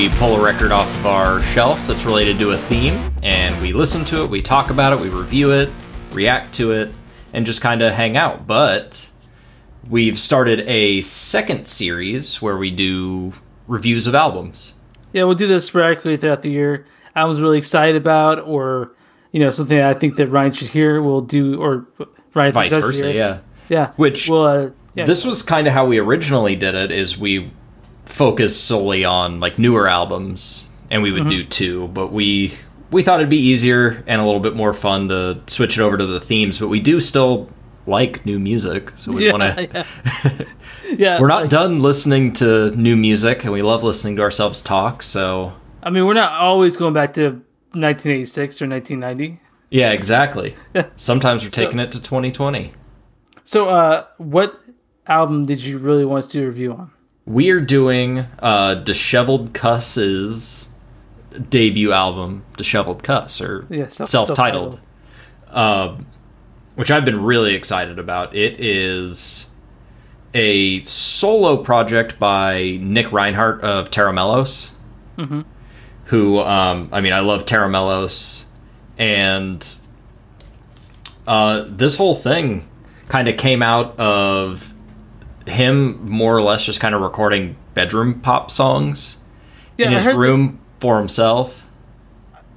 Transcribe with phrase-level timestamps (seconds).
[0.00, 3.70] we pull a record off of our shelf that's related to a theme, and we
[3.74, 5.68] listen to it, we talk about it, we review it,
[6.12, 6.90] react to it,
[7.34, 8.46] and just kind of hang out.
[8.46, 9.10] But
[9.90, 13.34] we've started a second series where we do
[13.66, 14.72] reviews of albums.
[15.12, 16.86] Yeah, we'll do this sporadically throughout the year.
[17.14, 18.92] I was really excited about, or
[19.32, 21.02] you know, something I think that Ryan should hear.
[21.02, 21.86] We'll do, or
[22.32, 23.14] Ryan Vice versa, hear.
[23.14, 23.38] yeah.
[23.68, 23.92] yeah.
[23.96, 25.04] Which well, uh, yeah.
[25.04, 26.90] this was kind of how we originally did it.
[26.90, 27.50] Is we
[28.10, 31.30] focused solely on like newer albums, and we would Mm-hmm.
[31.30, 32.52] do two, but we
[32.90, 35.96] we thought it'd be easier and a little bit more fun to switch it over
[35.96, 36.58] to the themes.
[36.58, 37.48] But we do still
[37.86, 39.68] like new music, so we yeah, want to.
[40.24, 40.44] yeah.
[40.96, 44.60] yeah, We're not like, done listening to new music, and we love listening to ourselves
[44.60, 45.02] talk.
[45.02, 45.52] So
[45.82, 47.40] I mean, we're not always going back to
[47.72, 49.40] 1986 or 1990.
[49.70, 50.56] yeah, exactly.
[50.74, 50.86] Yeah.
[50.96, 52.72] Sometimes we're taking it to 2020.
[53.44, 54.60] So, uh, what
[55.06, 56.90] album did you really want us to do a review on?
[57.30, 60.70] We are doing uh, Disheveled Cuss's
[61.48, 64.80] debut album, Disheveled Cuss, or Yeah, self- self-titled,
[65.50, 66.06] um,
[66.74, 68.34] which I've been really excited about.
[68.34, 69.54] It is
[70.34, 74.72] a solo project by Nick Reinhardt of Tera Melos,
[76.06, 78.44] who, um, I mean, I love Tera Melos,
[78.98, 79.72] and
[81.28, 82.66] uh, this whole thing
[83.06, 84.69] kind of came out of
[85.46, 89.18] him more or less just kind of recording bedroom pop songs
[89.76, 91.66] Yeah, in I his heard that- room for himself.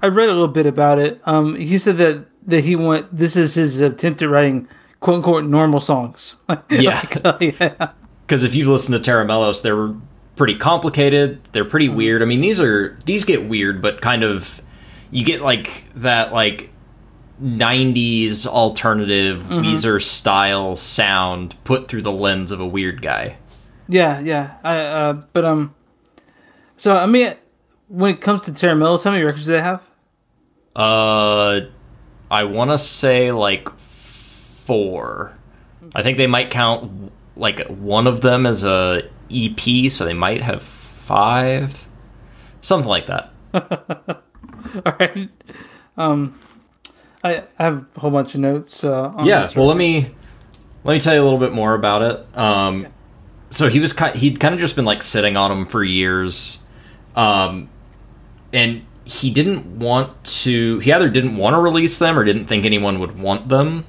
[0.02, 1.22] I read a little bit about it.
[1.26, 3.16] Um, he said that that he went.
[3.16, 4.68] This is his attempt at writing
[5.00, 6.36] "quote unquote" normal songs.
[6.70, 6.96] Yeah.
[7.00, 7.92] Like, uh, yeah.
[8.28, 9.94] Because if you've listened to Tera Melos, they're
[10.36, 11.40] pretty complicated.
[11.54, 11.96] They're pretty Mm-hmm.
[11.98, 12.22] weird.
[12.22, 14.62] I mean, these are these get weird, but kind of
[15.10, 16.70] you get like that like
[17.44, 19.66] '90s alternative Mm-hmm.
[19.66, 23.38] Weezer style sound put through the lens of a weird guy.
[23.88, 24.56] Yeah, yeah.
[24.64, 25.76] I uh, but um,
[26.78, 27.36] so I mean,
[27.88, 29.82] when it comes to Tera Melos, how many records do they have?
[30.76, 31.62] Uh,
[32.32, 35.38] I want to say like four.
[35.94, 40.42] I think they might count like one of them as a EP, so they might
[40.42, 41.88] have five,
[42.62, 43.32] something like that.
[43.54, 45.30] All right.
[45.98, 46.40] Um,
[47.24, 48.84] I, have a whole bunch of notes.
[48.84, 50.10] Uh, on yeah well let me
[50.84, 52.38] let me tell you a little bit more about it.
[52.38, 52.88] Um
[53.50, 56.64] so he was kind he'd kind of just been like sitting on them for years.
[57.16, 57.70] Um
[58.52, 62.66] and he didn't want to he either didn't want to release them or didn't think
[62.66, 63.86] anyone would want them.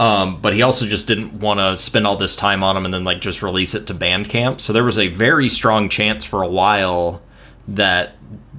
[0.00, 2.92] Um but he also just didn't want to spend all this time on them and
[2.92, 4.60] then like just release it to bandcamp.
[4.60, 7.22] So there was a very strong chance for a while
[7.68, 8.14] that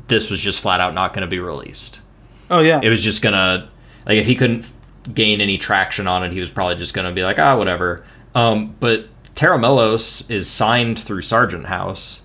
[0.08, 2.02] this was just flat out not going to be released
[2.50, 2.80] Oh yeah.
[2.84, 3.70] it was just gonna
[4.06, 4.72] like if he couldn't
[5.14, 8.06] gain any traction on it, he was probably just gonna be like, ah, whatever.
[8.36, 12.22] Um, but Tera Melos is signed through Sargent House,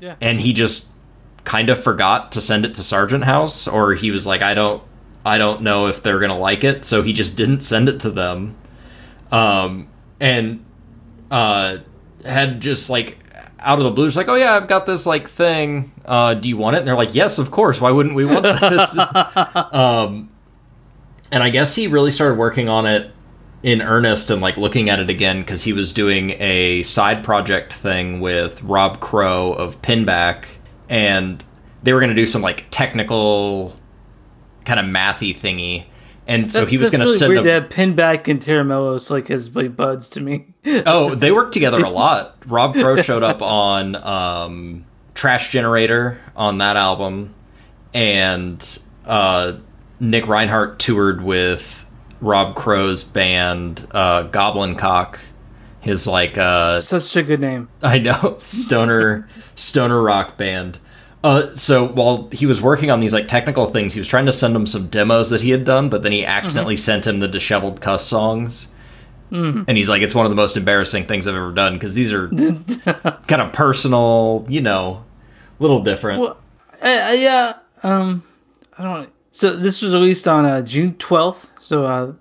[0.00, 0.16] Yeah.
[0.20, 0.92] and he just
[1.44, 4.82] kind of forgot to send it to Sargent House, or he was like, I don't,
[5.24, 8.10] I don't know if they're gonna like it, so he just didn't send it to
[8.10, 8.56] them.
[9.32, 9.88] Um,
[10.20, 10.64] and
[11.30, 11.78] uh,
[12.24, 13.18] had just like
[13.60, 15.92] out of the blue, just like, oh yeah, I've got this like thing.
[16.04, 16.80] Uh, do you want it?
[16.80, 17.80] And they're like, yes, of course.
[17.80, 18.98] Why wouldn't we want this?
[19.72, 20.30] um,
[21.30, 23.10] and I guess he really started working on it
[23.62, 27.72] in earnest and like looking at it again because he was doing a side project
[27.72, 30.46] thing with Rob Crow of Pinback,
[30.88, 31.44] and
[31.82, 33.76] they were going to do some like technical
[34.64, 35.86] kind of mathy thingy.
[36.26, 37.68] And so That's- he was going to really send weird them.
[37.68, 38.62] to Pinback and Tera
[39.10, 40.46] like as like buds to me.
[40.86, 42.36] Oh, they worked together a lot.
[42.46, 47.34] Rob Crow showed up on um, Trash Generator on that album,
[47.94, 49.54] and uh,
[49.98, 51.86] Nick Reinhardt toured with
[52.20, 55.18] Rob Crow's band uh, Goblin Cock.
[55.80, 57.70] His like uh, Such a good name.
[57.82, 60.78] I know stoner stoner rock band.
[61.22, 64.32] Uh, so while he was working on these like technical things, he was trying to
[64.32, 67.28] send him some demos that he had done, but then he accidentally sent him the
[67.28, 68.72] disheveled cuss songs.
[69.32, 72.12] And he's like, it's one of the most embarrassing things I've ever done because these
[72.12, 72.28] are
[73.28, 75.04] kind of personal, you know,
[75.60, 76.20] little different.
[76.20, 76.36] Well,
[76.82, 77.58] uh, uh, yeah.
[77.82, 78.24] Um,
[78.76, 79.12] I don't.
[79.30, 81.46] So this was released on uh, June twelfth.
[81.60, 82.12] So uh,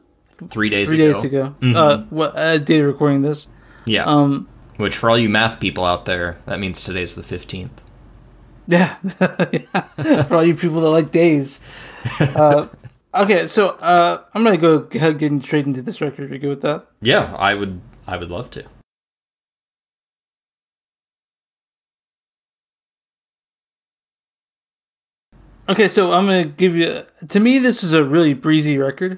[0.50, 1.14] three days three ago.
[1.14, 1.56] days ago.
[1.64, 3.48] Uh, what uh, day recording this?
[3.86, 4.04] Yeah.
[4.04, 4.48] Um,
[4.78, 7.82] Which for all you math people out there, that means today's the fifteenth.
[8.72, 8.98] Yeah.
[9.52, 9.82] yeah.
[10.30, 11.60] For all you people that like days.
[12.20, 12.68] Uh,
[13.16, 16.32] okay, so uh, I'm gonna go ahead getting straight into this record.
[16.32, 16.86] You good with that?
[17.02, 17.82] Yeah, I would.
[18.06, 18.66] I would love to.
[25.68, 27.06] Okay, so I'm gonna give you.
[27.28, 29.18] To me, this is a really breezy record.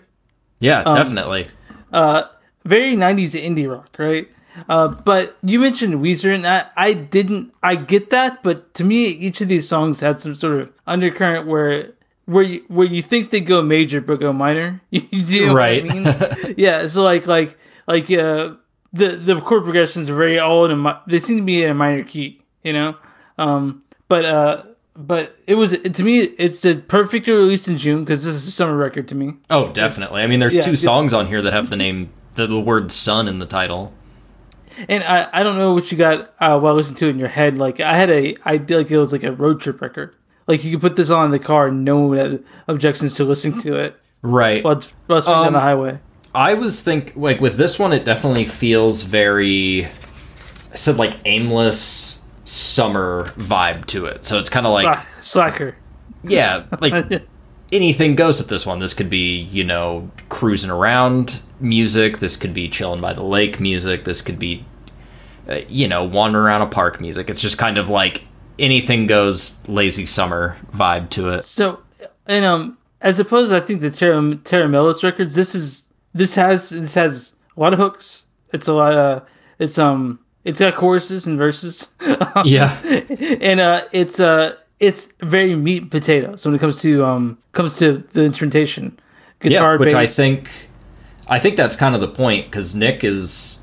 [0.60, 1.48] Yeah, Um, definitely.
[1.92, 2.24] Uh,
[2.66, 4.28] very '90s indie rock, right?
[4.68, 7.54] Uh, but you mentioned Weezer, and I, I didn't.
[7.64, 11.48] I get that, but to me, each of these songs had some sort of undercurrent
[11.48, 11.94] where
[12.26, 14.82] where you where you think they go major but go minor.
[14.92, 15.90] You know Right.
[15.90, 16.54] I mean?
[16.58, 16.86] yeah.
[16.88, 18.56] So like like like uh,
[18.92, 21.74] the the chord progressions are very all in a they seem to be in a
[21.74, 22.42] minor key.
[22.64, 22.96] You know.
[23.38, 23.84] Um.
[24.08, 24.64] But uh.
[24.94, 26.20] But it was to me.
[26.38, 29.36] It's the perfectly released in June because this is a summer record to me.
[29.50, 30.22] Oh, definitely.
[30.22, 32.92] I mean, there's Yeah, two songs on here that have the name, the, the word
[32.92, 33.94] "sun" in the title.
[34.88, 37.28] And I, I don't know what you got uh, while listening to it in your
[37.28, 37.58] head.
[37.58, 40.16] Like I had a I did like it was like a road trip record.
[40.48, 43.24] Like you could put this on in the car and no one had objections to
[43.26, 44.64] listening to it Right.
[44.64, 46.00] while while it's going down Um, the highway.
[46.34, 49.86] I was think like with this one, it definitely feels very.
[49.86, 54.24] I said like aimless summer vibe to it.
[54.26, 55.76] So it's kind of like Sla- slacker.
[56.24, 57.24] yeah, like
[57.72, 58.80] anything goes with this one.
[58.80, 62.20] This could be you know cruising around music.
[62.20, 64.06] This could be chilling by the lake music.
[64.06, 64.66] This could be
[65.48, 67.30] uh, you know wandering around a park music.
[67.30, 68.24] It's just kind of like
[68.60, 71.46] anything goes lazy summer vibe to it.
[71.46, 71.82] So,
[72.28, 74.68] and um, as opposed, to, I think the Tera Tera
[75.04, 75.36] records.
[75.36, 75.84] This is
[76.14, 78.26] this has this has a lot of hooks.
[78.54, 78.94] It's a lot.
[78.94, 79.28] Of,
[79.60, 81.88] it's um, it's got choruses and verses.
[82.46, 82.78] Yeah.
[82.82, 87.78] and uh, it's uh, it's very meat and potatoes when it comes to um, comes
[87.78, 89.00] to the instrumentation,
[89.40, 90.50] guitar, yeah, which I think,
[91.30, 93.62] I think that's kind of the point because Nick is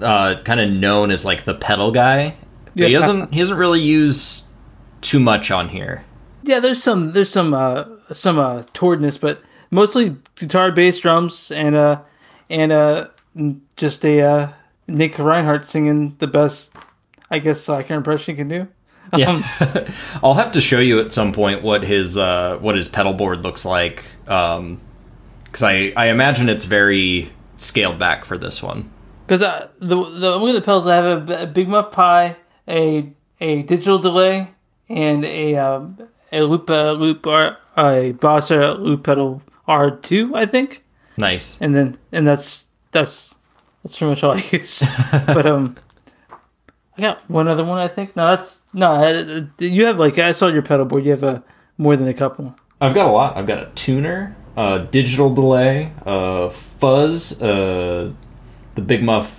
[0.00, 2.36] uh, kind of known as like the pedal guy.
[2.76, 3.34] But he doesn't.
[3.34, 4.48] He doesn't really use
[5.00, 6.04] too much on here.
[6.44, 11.74] yeah, there's some there's some uh, some uh, towardness, but mostly guitar, bass, drums, and
[11.74, 12.00] uh,
[12.48, 13.08] and uh,
[13.76, 14.52] just a uh,
[14.86, 16.70] Nick Reinhardt singing the best,
[17.28, 18.68] I guess, slacker impression he can do.
[19.16, 19.44] Yeah, Um,
[20.22, 23.42] I'll have to show you at some point what his uh, what his pedal board
[23.44, 24.04] looks like.
[24.24, 28.90] Because I I imagine it's very scaled back for this one.
[29.26, 32.36] Because uh, the the at the pedals, I have a Big Muff Pi,
[32.68, 33.10] a
[33.40, 34.50] a digital delay,
[34.88, 35.98] and a um,
[36.32, 40.82] a loop uh, loop R, a Bossa loop pedal R two, I think,
[41.18, 41.60] Nice.
[41.60, 43.34] and then and that's that's
[43.82, 44.82] that's pretty much all I use.
[45.26, 45.76] but um,
[46.96, 48.14] I got one other one, I think.
[48.16, 49.46] No, that's no.
[49.58, 51.04] You have like I saw your pedal board.
[51.04, 51.42] You have a
[51.78, 52.54] more than a couple.
[52.80, 53.36] I've got a lot.
[53.36, 58.12] I've got a tuner, a digital delay, a fuzz, uh,
[58.74, 59.38] the Big Muff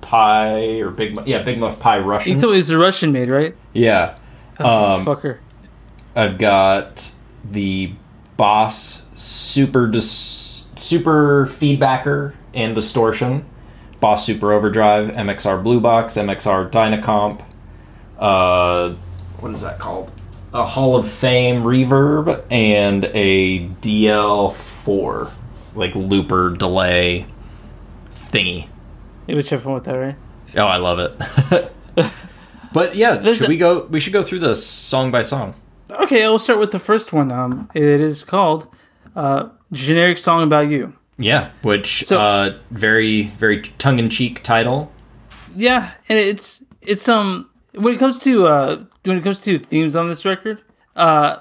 [0.00, 2.36] Pi or Big Muff, yeah, Big Muff Pi Russian.
[2.40, 3.54] me it's a Russian made, right?
[3.72, 4.16] Yeah.
[4.58, 5.38] Um, Fucker.
[6.14, 7.12] I've got
[7.50, 7.92] the
[8.36, 13.44] Boss Super dis- Super Feedbacker and Distortion,
[14.00, 17.42] Boss Super Overdrive, MXR Blue Box, MXR Dynacomp.
[18.24, 18.94] Uh,
[19.40, 20.10] what is that called?
[20.54, 25.30] A Hall of Fame Reverb and a DL4,
[25.74, 27.26] like looper delay
[28.32, 28.68] thingy.
[29.26, 30.16] You would have with that, right?
[30.56, 31.72] Oh, I love it.
[32.72, 33.84] but yeah, There's should a- we go?
[33.86, 35.54] We should go through this song by song.
[35.90, 37.30] Okay, I'll start with the first one.
[37.30, 38.66] Um, it is called
[39.16, 44.90] uh, "Generic Song About You." Yeah, which So- uh very very tongue in cheek title.
[45.54, 49.94] Yeah, and it's it's um when it comes to uh when it comes to themes
[49.96, 50.62] on this record,
[50.96, 51.36] uh,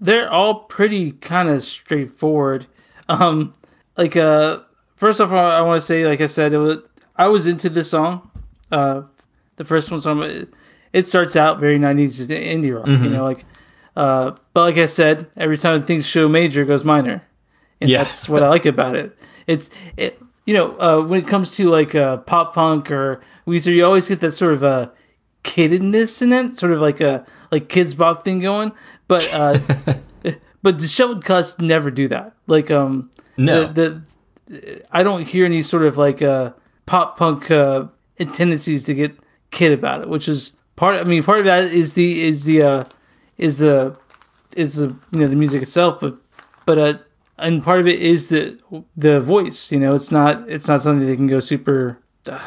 [0.00, 2.66] they're all pretty kind of straightforward.
[3.08, 3.54] Um,
[3.96, 4.60] like uh,
[4.96, 6.78] first off, I want to say, like I said, it was
[7.16, 8.30] I was into this song.
[8.70, 9.02] Uh,
[9.56, 10.48] the first one song, it,
[10.92, 13.44] it starts out very '90s indie rock, you know, like.
[13.96, 17.22] Uh, but like I said, every time things show major, goes minor,
[17.80, 18.04] and Yeah.
[18.04, 19.16] that's what I like about it.
[19.46, 23.72] It's it, you know, uh, when it comes to like uh, pop punk or Weezer,
[23.72, 24.88] you always get that sort of uh,
[25.46, 28.72] kiddedness in it, sort of like a like Kidz Bop thing going.
[29.08, 29.58] But uh,
[30.62, 32.34] but Disheveled Cuss never do that.
[32.46, 33.72] Like um, No.
[33.72, 34.02] the,
[34.48, 36.50] the I don't hear any sort of like uh,
[36.86, 37.86] pop punk uh,
[38.34, 39.16] tendencies to get
[39.50, 41.00] kid about it, which is part.
[41.00, 42.84] I mean, part of that is the is the uh,
[43.38, 43.96] is the
[44.56, 46.16] is the you know the music itself, but
[46.64, 46.94] but uh,
[47.38, 48.58] and part of it is the
[48.96, 49.70] the voice.
[49.70, 51.98] You know, it's not it's not something that can go super.
[52.26, 52.40] Uh,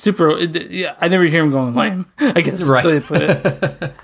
[0.00, 0.96] Super, yeah.
[1.00, 2.06] I never hear him going lame.
[2.18, 2.84] I guess Right.
[2.84, 3.04] right.
[3.04, 3.92] put it.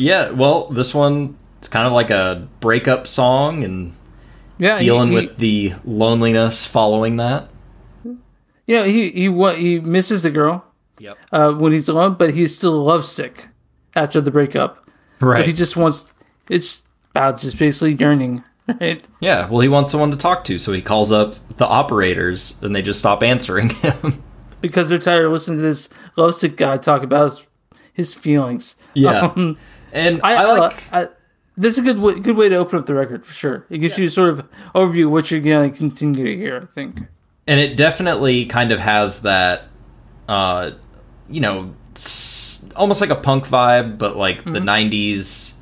[0.00, 3.92] Yeah, well, this one it's kind of like a breakup song and
[4.58, 7.48] Yeah, he- dealing he- with the loneliness following that.
[8.66, 10.64] Yeah, he he what he misses the girl
[11.00, 11.18] Yep.
[11.32, 13.48] uh, when he's alone, but he's still lovesick
[13.96, 14.88] after the breakup.
[15.20, 15.40] Right.
[15.40, 16.04] So he just wants
[16.50, 16.82] it's
[17.12, 18.44] about just basically yearning,
[18.80, 19.02] right?
[19.20, 22.74] yeah, well, he wants someone to talk to, so he calls up the operators and
[22.76, 24.22] they just stop answering him.
[24.60, 27.46] Because they're tired of listening to this lovesick guy talk about his,
[27.92, 28.74] his feelings.
[28.94, 29.32] Yeah.
[29.36, 29.56] Um,
[29.92, 31.08] and I, I, like I, I,
[31.56, 33.64] this is a good way, good way to open up the record for sure.
[33.70, 36.60] It gives you sort of overview of what you're going to continue to hear.
[36.62, 37.00] I think.
[37.46, 39.64] and it definitely kind of has that
[40.28, 40.72] uh,
[41.30, 41.74] you know,
[42.76, 44.68] almost like a punk vibe, but like the Mm-hmm.
[44.68, 45.54] '90s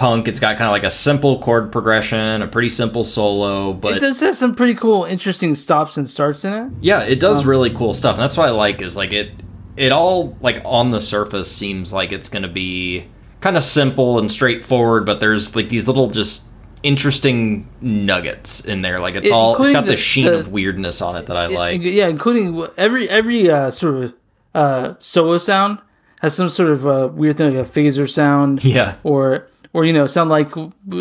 [0.00, 0.26] punk.
[0.26, 4.00] It's got kind of like a simple chord progression, a pretty simple solo, but it
[4.00, 6.72] does have some pretty cool, interesting stops and starts in it.
[6.80, 8.80] yeah, it does really cool stuff, and that's what I like.
[8.82, 9.30] Is like it,
[9.76, 13.06] it all like on the surface seems like it's going to be
[13.42, 16.48] kind of simple and straightforward, but there's like these little just
[16.82, 19.00] interesting nuggets in there.
[19.00, 21.36] Like it's It- all it's got the, the- sheen the- of weirdness on it that
[21.36, 21.82] I like.
[21.82, 24.14] yeah, including every every uh, sort of
[24.54, 25.78] uh, solo sound
[26.22, 29.92] has some sort of uh, weird thing like a phaser sound, Yeah, or or you
[29.92, 30.50] know, sound like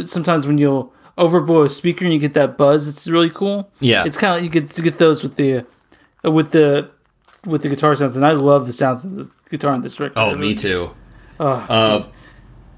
[0.06, 2.88] sometimes when you'll overblow a speaker and you get that buzz.
[2.88, 3.70] It's really cool.
[3.80, 5.66] yeah, It's kind of you get to get those with the
[6.26, 6.90] uh, with the
[7.46, 10.14] with the guitar sounds, and I love the sounds of the guitar on this record.
[10.18, 10.92] Oh, me too.
[11.40, 12.06] Oh, Uh,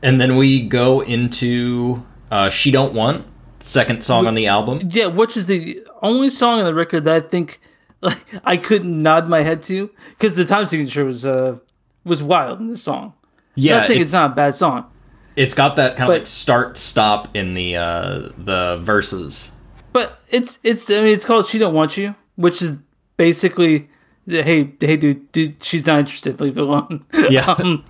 [0.03, 3.25] and then we go into uh, "She Don't Want,"
[3.59, 4.89] second song on the album.
[4.91, 7.59] Yeah, which is the only song on the record that I think
[8.01, 11.57] like I couldn't nod my head to because the time signature was uh
[12.03, 13.13] was wild in this song.
[13.55, 14.85] Yeah, not saying it's, it's not a bad song.
[15.35, 19.51] It's got that kind of like start stop in the uh, the verses.
[19.93, 22.77] But it's it's I mean it's called She Don't Want You, which is
[23.17, 23.89] basically
[24.27, 27.05] hey hey dude, dude she's not interested, leave it alone.
[27.29, 27.85] Yeah, um,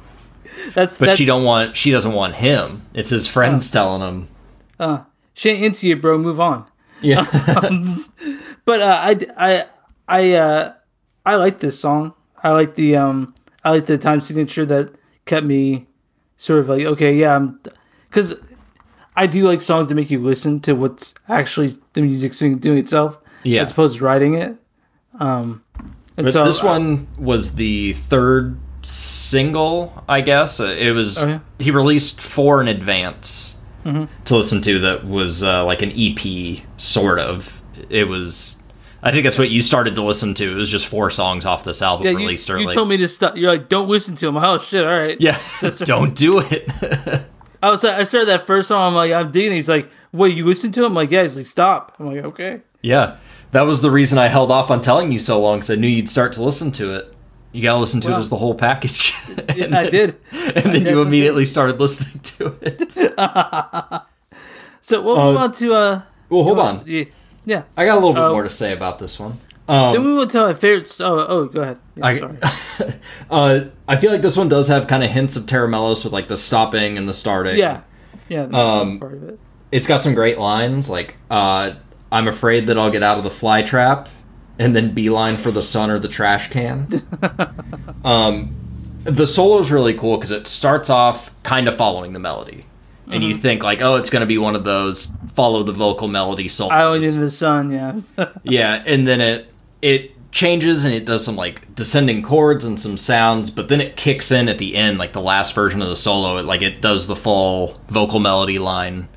[0.74, 2.84] that's but that's, she don't want she doesn't want him.
[2.94, 4.28] It's his friends telling him.
[4.80, 6.18] uh, she ain't into you, bro.
[6.18, 6.66] Move on.
[7.02, 7.26] Yeah,
[8.66, 9.66] But uh, I I
[10.08, 10.74] I uh,
[11.26, 12.14] I like this song.
[12.44, 13.34] I like the um
[13.64, 14.94] I like the time signature that
[15.26, 15.88] kept me
[16.42, 17.48] sort of like okay yeah
[18.10, 18.34] because
[19.16, 23.20] I do like songs that make you listen to what's actually the music's doing itself
[23.44, 23.62] yeah.
[23.62, 24.56] as opposed to writing it.
[25.20, 25.64] Um,
[26.18, 30.60] so this one was the third single, I guess.
[30.60, 31.40] Uh, It was yeah?
[31.60, 34.06] he released four in advance Mm-hmm.
[34.26, 34.80] to listen to.
[34.80, 37.62] That was uh, like an EP, sort of.
[37.90, 38.61] It was.
[39.04, 40.52] I think that's what you started to listen to.
[40.52, 42.76] It was just four songs off this album yeah, you, released you early.
[42.76, 43.36] told me to stop.
[43.36, 44.38] You're like, don't listen to him.
[44.38, 44.84] Oh shit!
[44.86, 45.20] All right.
[45.20, 45.40] yeah,
[45.84, 46.70] don't do it.
[47.64, 48.90] I was I started that first song.
[48.90, 49.54] I'm like, I'm digging.
[49.54, 50.88] He's like, wait, you listen to him?
[50.88, 51.24] I'm like, yeah.
[51.24, 51.96] He's like, stop.
[52.00, 52.62] I'm like, okay.
[52.82, 53.18] yeah,
[53.52, 55.88] that was the reason I held off on telling you so long because I knew
[55.88, 57.14] you'd start to listen to it.
[57.54, 59.14] You gotta listen to it as the whole package.
[59.56, 60.16] Yeah, And I then- did.
[60.56, 62.92] And then you immediately started listening to it.
[64.82, 66.02] So we'll Uh, move on to uh.
[66.30, 66.84] Well, hold on.
[66.86, 67.04] Yeah.
[67.46, 67.64] Yeah.
[67.78, 68.32] I got a little bit Oh.
[68.34, 69.38] more to say about this one.
[69.68, 71.00] Then Um, we move on to my favorites.
[71.00, 71.78] Oh, oh, go ahead.
[71.96, 72.38] Yeah, I, sorry.
[73.32, 76.14] uh, I feel like this one does have kind of hints of Tera Melos with
[76.14, 77.58] like the stopping and the starting.
[77.58, 77.82] yeah,
[78.28, 78.44] yeah.
[78.52, 79.40] Um, part of it.
[79.72, 81.74] it's got some great lines like uh,
[82.12, 84.10] "I'm afraid that I'll get out of the fly trap,"
[84.60, 86.88] and then beeline for the sun or the trash can.
[88.04, 88.56] um,
[89.04, 92.66] the solo is really cool because it starts off kind of following the melody,
[93.12, 96.08] and you think like, oh, it's going to be one of those follow the vocal
[96.08, 96.72] melody solos.
[96.72, 97.72] Island in the sun.
[97.72, 98.28] Yeah.
[98.44, 102.98] Yeah, and then it it changes and it does some like descending chords and some
[102.98, 105.96] sounds, but then it kicks in at the end, like the last version of the
[105.96, 106.38] solo.
[106.38, 109.08] It like it does the full vocal melody line,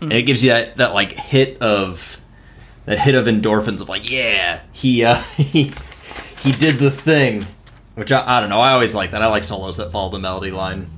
[0.00, 2.20] and it gives you that that like hit of
[2.86, 5.72] that hit of endorphins of like, yeah, he uh, he
[6.40, 7.46] he did the thing.
[7.94, 8.60] Which I, I don't know.
[8.60, 9.22] I always like that.
[9.22, 10.90] I like solos that follow the melody line.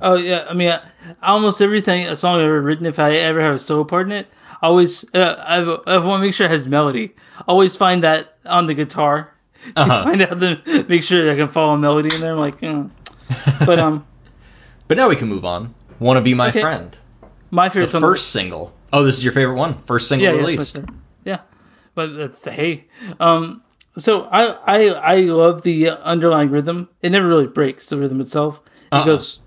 [0.00, 0.46] oh yeah.
[0.48, 0.80] I mean, I,
[1.22, 4.12] almost everything a song I've ever written, if I ever have a solo part in
[4.12, 4.28] it,
[4.62, 5.56] I always uh, I,
[5.94, 7.14] I want to make sure it has melody.
[7.48, 9.28] Always find that on the guitar.
[9.76, 10.02] Uh-huh.
[10.02, 12.32] Find out the make sure I can follow a melody in there.
[12.32, 12.82] I'm like, eh.
[13.64, 14.04] but um,
[14.88, 15.74] But now we can move on.
[16.00, 16.60] Want to be my Okay.
[16.60, 16.98] friend?
[17.52, 18.00] my The favorite song.
[18.00, 18.72] first single.
[18.92, 19.80] Oh, this is your favorite one.
[19.84, 20.78] First single yeah, released.
[20.78, 20.84] Yeah,
[21.24, 21.40] yeah,
[21.94, 22.86] but that's hey.
[23.20, 23.62] Um,
[23.96, 26.88] so I I I love the underlying rhythm.
[27.00, 28.60] It never really breaks the rhythm itself.
[28.66, 29.04] It Uh-uh.
[29.04, 29.38] goes,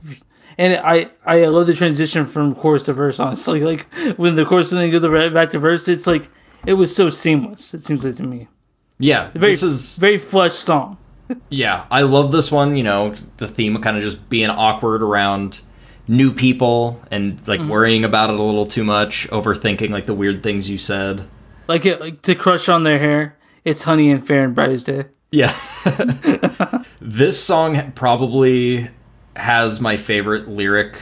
[0.58, 3.20] and I I love the transition from chorus to verse.
[3.20, 3.86] Honestly, like
[4.18, 6.30] when the chorus and then you go the back to verse, it's like
[6.66, 7.74] it was so seamless.
[7.74, 8.48] It seems like to me,
[9.00, 10.98] Yeah, very this is very flush song.
[11.50, 12.78] Yeah, I love this one.
[12.78, 15.62] You know, the theme of kind of just being awkward around
[16.08, 17.70] new people and like Mm-hmm.
[17.70, 21.28] worrying about it a little too much, overthinking like the weird things you said.
[21.68, 23.38] Like it like, to crush on their hair.
[23.64, 25.06] It's honey and fair and bright as day.
[25.32, 25.52] Yeah.
[27.02, 28.90] this song probably
[29.36, 30.98] has my favorite lyric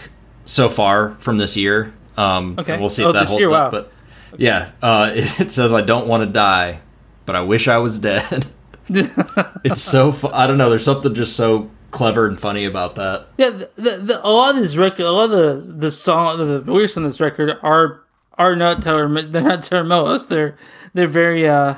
[0.45, 1.93] so far from this year.
[2.17, 2.77] Um, Okay.
[2.77, 3.71] We'll see Oh, if that holds year, up.
[3.73, 3.81] wow.
[3.81, 3.91] But
[4.37, 6.79] yeah, uh, it says, I don't want to die,
[7.25, 8.45] but I wish I was dead.
[8.89, 13.27] it's so, fu- I don't know, there's something just so clever and funny about that.
[13.37, 16.37] Yeah, the, the, the, a lot of this record, a lot of the the song,
[16.39, 18.01] the lyrics on this record are
[18.37, 19.07] are not Taylor.
[19.21, 20.25] They're not Tera Melos.
[20.27, 20.57] They're
[20.95, 21.75] they're very uh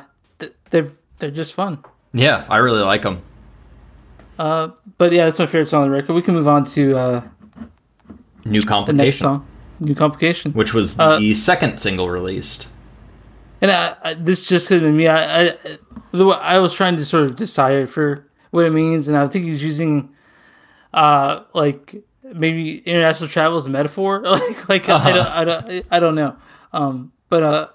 [0.70, 1.84] they're they're just fun.
[2.14, 3.22] Yeah, I really like them.
[4.38, 6.14] Uh, but yeah, that's my favorite song on the record.
[6.14, 7.22] We can move on to uh
[8.44, 9.48] New the next Complication, song,
[9.80, 12.70] "New Complication." which was Uh, the second single released.
[13.62, 15.08] And I, I, this just could have been me.
[15.08, 15.58] I, I
[16.12, 19.46] the I was trying to sort of decide for what it means, and I think
[19.46, 20.10] he's using
[20.94, 24.22] uh like maybe international travel as a metaphor.
[24.24, 25.10] like like uh-huh.
[25.10, 26.36] I don't I don't I don't know.
[26.74, 27.68] Um, but uh,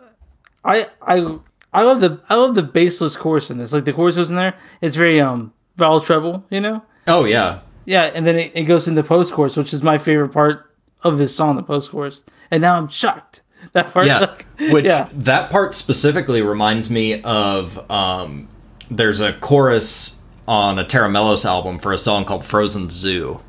[0.64, 1.38] I I
[1.72, 3.72] I love the I love the baseless chorus in this.
[3.72, 4.54] Like the chorus was in there.
[4.80, 6.82] It's very um vowel treble, you know.
[7.08, 7.60] Oh yeah.
[7.84, 10.72] Yeah, and then it, it goes into post chorus, which is my favorite part
[11.02, 12.22] of this song, the post chorus.
[12.50, 13.40] And now I'm shocked.
[13.72, 15.08] That part, yeah, like, which yeah.
[15.12, 18.48] that part specifically reminds me of um,
[18.90, 23.40] there's a chorus on a Tera Melos album for a song called Frozen Zoo,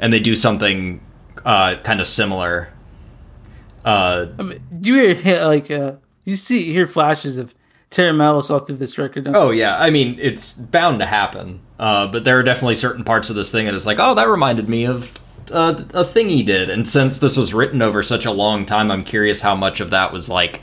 [0.00, 1.00] and they do something
[1.44, 2.70] uh, kind of similar.
[3.84, 5.92] Uh, I mean, you hear like uh,
[6.24, 7.54] you see hear flashes of
[7.92, 9.28] Tera Melos all through this record.
[9.28, 11.60] oh yeah, I mean it's bound to happen.
[11.78, 14.28] Uh, but there are definitely certain parts of this thing that is like, oh, that
[14.28, 15.18] reminded me of
[15.50, 16.70] uh, a thing he did.
[16.70, 19.90] And since this was written over such a long time, I'm curious how much of
[19.90, 20.62] that was like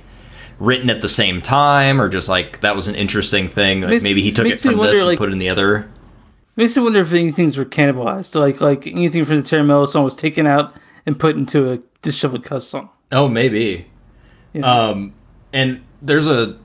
[0.59, 3.81] written at the same time, or just like that was an interesting thing.
[3.81, 5.49] Like makes, maybe he took it from wonder, this and like, put it in the
[5.49, 5.89] other.
[6.55, 8.35] Makes me wonder if any things were cannibalized.
[8.35, 10.73] Like like anything from the Tera Melos song was taken out
[11.05, 12.89] and put into a disheveled cuss song.
[13.11, 13.87] Oh, maybe.
[14.63, 15.13] Um,
[15.53, 16.57] and there's a,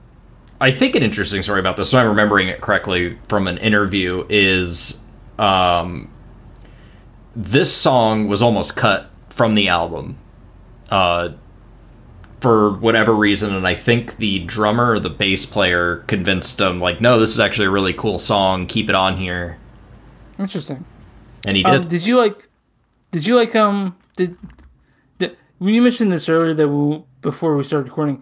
[0.59, 1.89] I think an interesting story about this.
[1.89, 5.05] So I'm remembering it correctly from an interview is,
[5.37, 6.11] um,
[7.35, 10.17] this song was almost cut from the album.
[10.89, 11.33] Uh,
[12.41, 17.01] for whatever reason and i think the drummer or the bass player convinced him like
[17.01, 18.67] no this is actually a really cool song.
[18.67, 19.57] Keep it on here.
[20.37, 20.85] Interesting.
[21.43, 21.73] And he did.
[21.73, 22.47] um, did you like
[23.09, 24.37] did you like um did,
[25.17, 28.21] did when you mentioned this earlier that we, before we started recording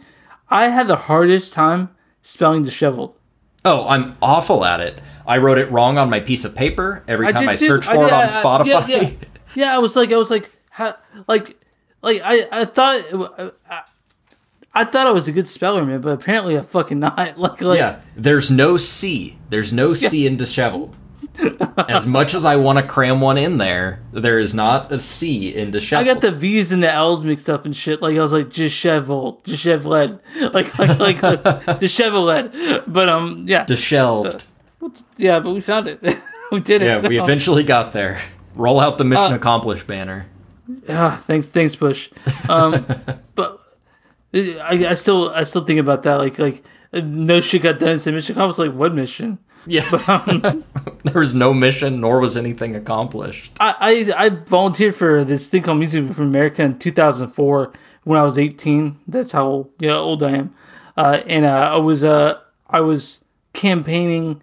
[0.50, 1.90] i had the hardest time
[2.24, 3.16] spelling disheveled
[3.64, 7.32] oh i'm awful at it I wrote it wrong on my piece of paper every
[7.32, 8.66] time I, I search for I, it on Spotify.
[8.66, 9.12] Yeah, yeah.
[9.56, 10.96] yeah, I was like, I was like, how,
[11.28, 11.60] like,
[12.02, 13.84] like I, I thought, I,
[14.74, 17.18] I thought I was a good speller, man, but apparently I'm fucking not.
[17.38, 19.38] Like, like yeah, there's no C.
[19.50, 20.30] There's no C yeah.
[20.30, 20.98] in disheveled.
[21.90, 25.54] As much as I want to cram one in there, there is not a C
[25.54, 26.08] in disheveled.
[26.08, 28.02] I got the V's and the L's mixed up and shit.
[28.02, 30.20] Like I was like disheveled, disheveled,
[30.54, 32.52] like like like uh, disheveled.
[32.88, 34.46] But um, yeah, disheveled.
[35.18, 36.02] Yeah, but we found it.
[36.52, 36.86] we did it.
[36.86, 38.20] Yeah, we eventually got there.
[38.56, 40.28] Roll out the mission uh, accomplished banner.
[40.88, 42.10] Yeah, thanks, thanks, Bush.
[42.48, 42.86] Um,
[43.36, 43.60] but
[44.34, 46.16] I, I still, I still think about that.
[46.16, 47.98] Like, like no shit got done.
[47.98, 48.60] So mission accomplished.
[48.60, 49.40] Like, what mission?
[49.66, 50.64] Yeah, but, um,
[51.04, 53.52] there was no mission, nor was anything accomplished.
[53.60, 53.76] I,
[54.18, 57.74] I, I volunteered for this thing called Music for America in 2004
[58.04, 59.00] when I was 18.
[59.08, 60.56] That's how old, yeah, old I am.
[60.96, 63.20] Uh, and uh, I was, uh, I was
[63.54, 64.42] campaigning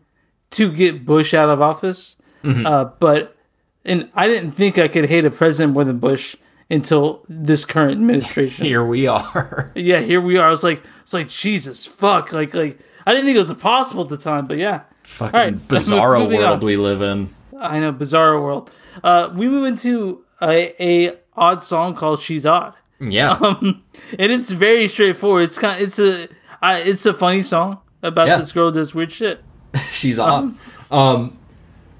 [0.52, 2.16] to get Bush out of office.
[2.42, 2.66] Mm-hmm.
[2.66, 3.36] Uh, but
[3.84, 6.36] and I didn't think I could hate a president more than Bush
[6.70, 8.64] until this current administration.
[8.64, 9.72] Here we are.
[9.74, 10.46] yeah, here we are.
[10.46, 14.02] I was like, it's like Jesus, fuck, like like I didn't think it was possible
[14.02, 14.82] at the time, but yeah.
[15.10, 16.60] Fucking right, bizarro world on.
[16.60, 17.34] we live in.
[17.58, 18.74] I know, bizarro world.
[19.04, 23.82] Uh, we move into a, a odd song called "She's Odd." Yeah, um,
[24.18, 25.44] and it's very straightforward.
[25.44, 26.28] It's kind, of, it's a,
[26.62, 28.38] uh, it's a funny song about yeah.
[28.38, 29.42] this girl does weird shit.
[29.92, 30.58] She's on.
[30.90, 31.38] Um, um,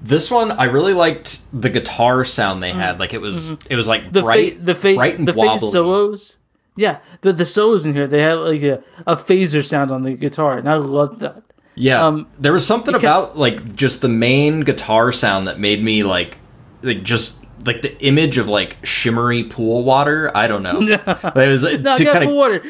[0.01, 2.99] this one I really liked the guitar sound they had.
[2.99, 3.67] Like it was mm-hmm.
[3.69, 5.69] it was like the bright, fa- the fa- bright and the wobbly.
[5.69, 6.37] solos.
[6.75, 10.13] Yeah, the the solos in here they have like a, a phaser sound on the
[10.13, 11.43] guitar, and I love that.
[11.75, 16.03] Yeah, um, there was something about like just the main guitar sound that made me
[16.03, 16.37] like
[16.81, 20.35] like just like the image of like shimmery pool water.
[20.35, 20.81] I don't know.
[20.81, 22.63] it was no, to kind of water.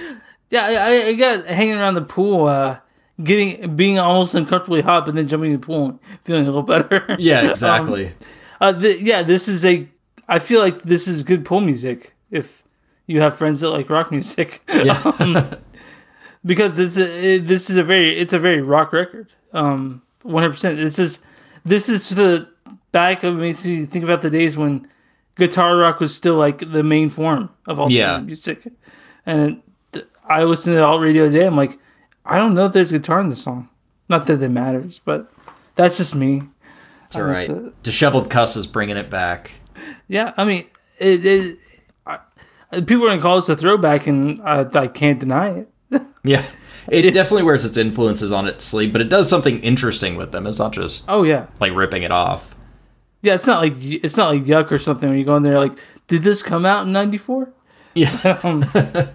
[0.50, 2.46] Yeah, I, I got hanging around the pool.
[2.46, 2.78] Uh,
[3.24, 6.64] getting being almost uncomfortably hot, but then jumping in the pool and feeling a little
[6.64, 7.16] better.
[7.20, 8.08] Yeah, exactly.
[8.08, 8.14] um,
[8.60, 9.88] uh, th- yeah, this is a.
[10.28, 12.64] I feel like this is good pool music if
[13.08, 14.62] you have friends that like rock music.
[14.68, 15.02] Yeah.
[15.20, 15.56] um,
[16.46, 19.30] because it's a, it, this is a very it's a very rock record.
[19.54, 20.78] Um, one hundred percent.
[20.78, 21.20] This is
[21.66, 22.48] this is the
[22.92, 24.88] back of makes me think about the days when
[25.36, 28.20] guitar rock was still like the main form of all yeah.
[28.20, 28.68] music,
[29.26, 29.62] and
[29.94, 31.46] it, I listened to alt radio today.
[31.46, 31.80] I'm like,
[32.26, 33.70] I don't know if there's guitar in the song.
[34.10, 35.32] Not that it matters, but
[35.76, 36.44] that's just me.
[37.06, 37.50] It's all right.
[37.50, 39.52] Uh, Disheveled cuss is bringing it back.
[40.08, 41.58] Yeah, I mean, it, it
[42.06, 42.20] I,
[42.72, 45.71] people are gonna call this a throwback, and I, I can't deny it.
[46.24, 46.46] yeah,
[46.90, 50.32] it, it, definitely wears its influences on its sleeve, but it does something interesting with
[50.32, 50.48] them.
[50.48, 52.56] It's not just oh yeah, like ripping it off.
[53.22, 55.10] Yeah, it's not like it's not like yuck or something.
[55.10, 55.78] When you go in there, like,
[56.08, 57.52] did this come out in '94?
[57.94, 58.40] Yeah.
[58.44, 58.66] um,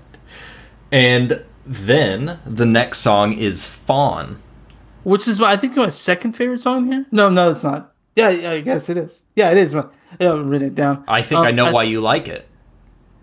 [0.93, 4.41] and then the next song is Fawn.
[5.03, 7.07] Which is my, I think my second favorite song here.
[7.11, 7.95] No, no, it's not.
[8.17, 9.23] Yeah, yeah I guess it is.
[9.35, 9.75] Yeah, it is.
[9.75, 9.85] I
[10.19, 11.05] haven't written it down.
[11.07, 12.49] I think um, I know I, why you like it.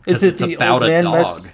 [0.06, 1.44] Is it it's about a dog?
[1.44, 1.54] Mess?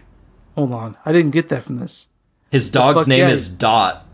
[0.55, 2.07] Hold on, I didn't get that from this.
[2.51, 3.29] His dog's name yeah.
[3.29, 4.05] is Dot,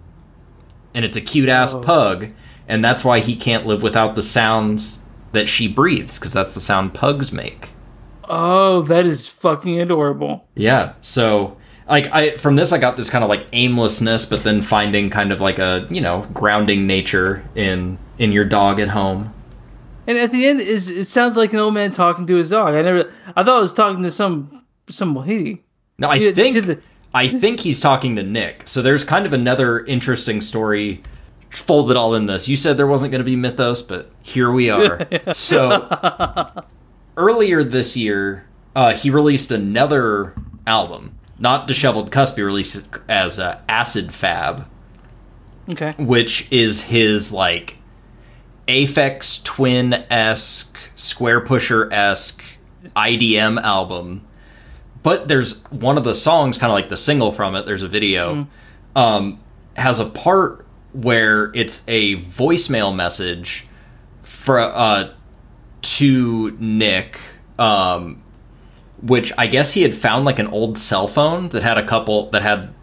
[0.94, 1.82] and it's a cute ass oh.
[1.82, 2.34] pug.
[2.68, 6.60] and that's why he can't live without the sounds that she breathes because that's the
[6.60, 7.70] sound pugs make.
[8.28, 10.48] Oh, that is fucking adorable.
[10.56, 10.94] Yeah.
[11.02, 15.10] So like I from this I got this kind of like aimlessness, but then finding
[15.10, 19.34] kind of like a you know grounding nature in in your dog at home.
[20.08, 22.76] And at the end, is it sounds like an old man talking to his dog.
[22.76, 25.64] I never, I thought I was talking to some some lady.
[25.98, 26.82] No, I think
[27.14, 28.64] I think he's talking to Nick.
[28.68, 31.02] So there's kind of another interesting story
[31.50, 32.50] folded all in this.
[32.50, 35.08] You said there wasn't going to be mythos, but here we are.
[35.34, 35.88] so
[37.16, 40.34] earlier this year, uh, he released another
[40.68, 42.36] album, not Disheveled Cuss.
[42.36, 44.68] He released it as uh, Acid Fab,
[45.70, 45.94] Okay.
[45.98, 47.78] which is his like
[48.68, 52.44] Aphex Twin esque, Squarepusher esque
[52.96, 54.28] IDM album.
[55.06, 57.68] But there's one of the songs, kind of like the single from it.
[57.68, 58.48] There's a video,
[58.96, 59.40] um,
[59.76, 63.68] has a part where it's a voicemail message
[64.24, 65.14] for uh,
[65.84, 67.20] to Nick,
[67.60, 68.24] um,
[69.04, 72.32] which I guess he had found like an old cell phone that had a couple
[72.32, 72.74] that had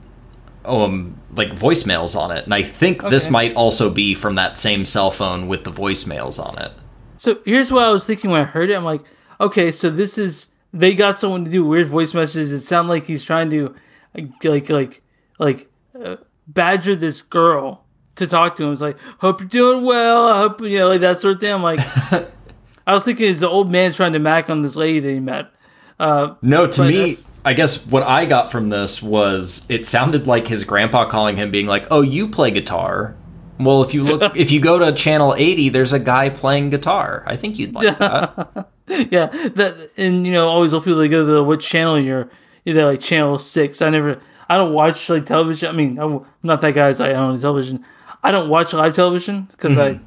[0.65, 4.85] um like voicemails on it, and I think this might also be from that same
[4.85, 6.71] cell phone with the voicemails on it.
[7.17, 8.75] So here's what I was thinking when I heard it.
[8.75, 9.03] I'm like,
[9.41, 12.53] okay, so this is they got someone to do weird voice messages.
[12.53, 13.75] It sounds like he's trying to
[14.15, 15.03] like like like
[15.39, 15.71] like
[16.03, 17.85] uh, badger this girl
[18.17, 18.73] to talk to him.
[18.73, 20.29] It's like, hope you're doing well.
[20.29, 21.53] I hope you know like that sort of thing.
[21.53, 21.81] I'm like,
[22.87, 25.21] I was thinking it's an old man trying to mac on this lady that he
[25.21, 25.51] met.
[25.99, 30.49] Uh, No, to me, I guess what I got from this was it sounded like
[30.49, 33.15] his grandpa calling him, being like, "Oh, you play guitar."
[33.61, 37.23] Well, if you look, if you go to channel eighty, there's a guy playing guitar.
[37.27, 38.69] I think you'd like that.
[38.88, 42.29] yeah, that and you know always old people they go to the which channel you're
[42.64, 43.81] either like channel six.
[43.81, 45.68] I never, I don't watch like television.
[45.68, 46.88] I mean, I'm not that guy.
[46.88, 47.85] I own television.
[48.23, 50.01] I don't watch live television because I,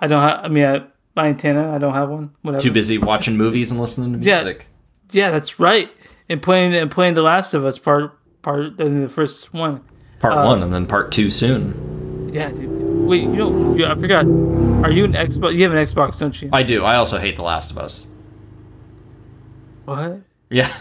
[0.00, 0.44] I don't have.
[0.44, 0.82] I mean, I,
[1.16, 1.74] my antenna.
[1.74, 2.30] I don't have one.
[2.42, 2.62] Whatever.
[2.62, 4.36] Too busy watching movies and listening to Yeah.
[4.42, 4.66] music.
[5.12, 5.90] Yeah, that's right.
[6.28, 9.80] And playing and playing The Last of Us part part the first one.
[10.20, 12.30] Part Uh, one and then part two soon.
[12.32, 12.69] Yeah, dude.
[13.10, 14.24] Wait, you know, yeah, I forgot.
[14.24, 15.54] Are you an Xbox?
[15.56, 16.48] You have an Xbox, don't you?
[16.52, 16.84] I do.
[16.84, 18.06] I also hate The Last of Us.
[19.84, 20.20] what?
[20.48, 20.72] Yeah,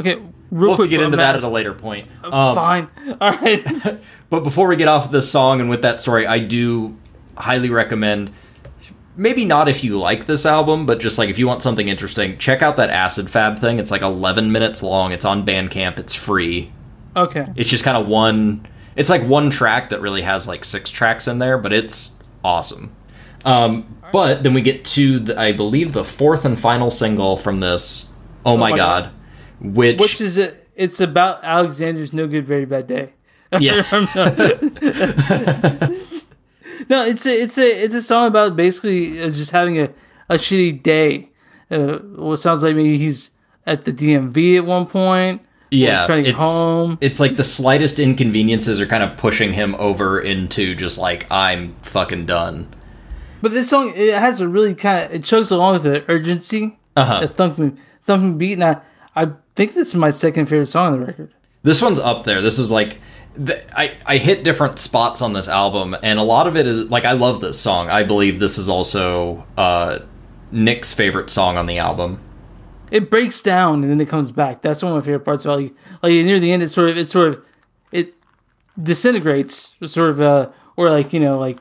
[0.00, 0.90] Okay, real we'll quick.
[0.90, 2.08] get into that at a later point.
[2.24, 2.88] Um, Fine.
[3.20, 3.64] All right.
[4.30, 6.96] But before we get off of this song and with that story, I do
[7.36, 8.32] highly recommend.
[9.16, 12.36] Maybe not if you like this album, but just like if you want something interesting,
[12.38, 13.78] check out that Acid Fab thing.
[13.78, 15.12] It's like 11 minutes long.
[15.12, 16.00] It's on Bandcamp.
[16.00, 16.72] It's free.
[17.14, 17.46] okay.
[17.54, 18.66] It's just kind of one.
[18.96, 22.94] It's like one track that really has like six tracks in there, but it's awesome.
[23.44, 27.60] Um, but then we get to, the, I believe, the fourth and final single from
[27.60, 28.12] this.
[28.44, 29.10] Oh, my my god.
[29.60, 30.68] Which, Which is it?
[30.76, 33.12] It's about Alexander's no good, very bad day.
[33.60, 33.82] Yeah.
[36.88, 39.90] no, it's a it's a it's a song about basically uh, just having a,
[40.28, 41.30] a shitty day.
[41.70, 43.30] Uh, well, sounds like maybe he's
[43.64, 45.40] at the DMV at one point.
[45.78, 46.98] Yeah, trying to get it's, home.
[47.00, 51.74] it's like the slightest inconveniences are kind of pushing him over into just like I'm
[51.82, 52.74] fucking done.
[53.42, 56.78] But this song it has a really kind of it chugs along with the urgency,
[56.96, 57.20] Uh huh.
[57.20, 58.76] the thumping thumping beat, and I,
[59.16, 61.32] I think this is my second favorite song on the record.
[61.62, 62.40] This one's up there.
[62.42, 63.00] This is like
[63.76, 67.04] I I hit different spots on this album, and a lot of it is like
[67.04, 67.90] I love this song.
[67.90, 69.98] I believe this is also uh,
[70.52, 72.20] Nick's favorite song on the album.
[72.94, 74.62] It breaks down and then it comes back.
[74.62, 76.62] That's one of my favorite parts about like like near the end.
[76.62, 77.44] It's sort of it sort of
[77.92, 78.14] it
[78.80, 81.60] disintegrates, sort of uh or like you know like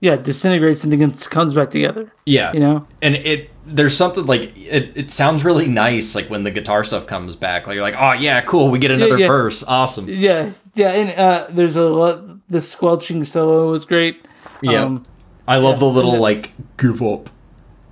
[0.00, 2.12] yeah disintegrates and then comes- comes back together.
[2.26, 4.92] Yeah, You know and it there's something like it.
[4.96, 7.66] It sounds really nice, like when the guitar stuff comes back.
[7.66, 9.26] Like you're like, oh yeah, cool, we get another yeah.
[9.28, 10.08] verse, awesome.
[10.08, 14.26] yeah yeah and uh there's a lot the squelching solo was great.
[14.62, 15.06] Yeah, Um,
[15.46, 15.80] I love yeah.
[15.80, 17.30] the little like give up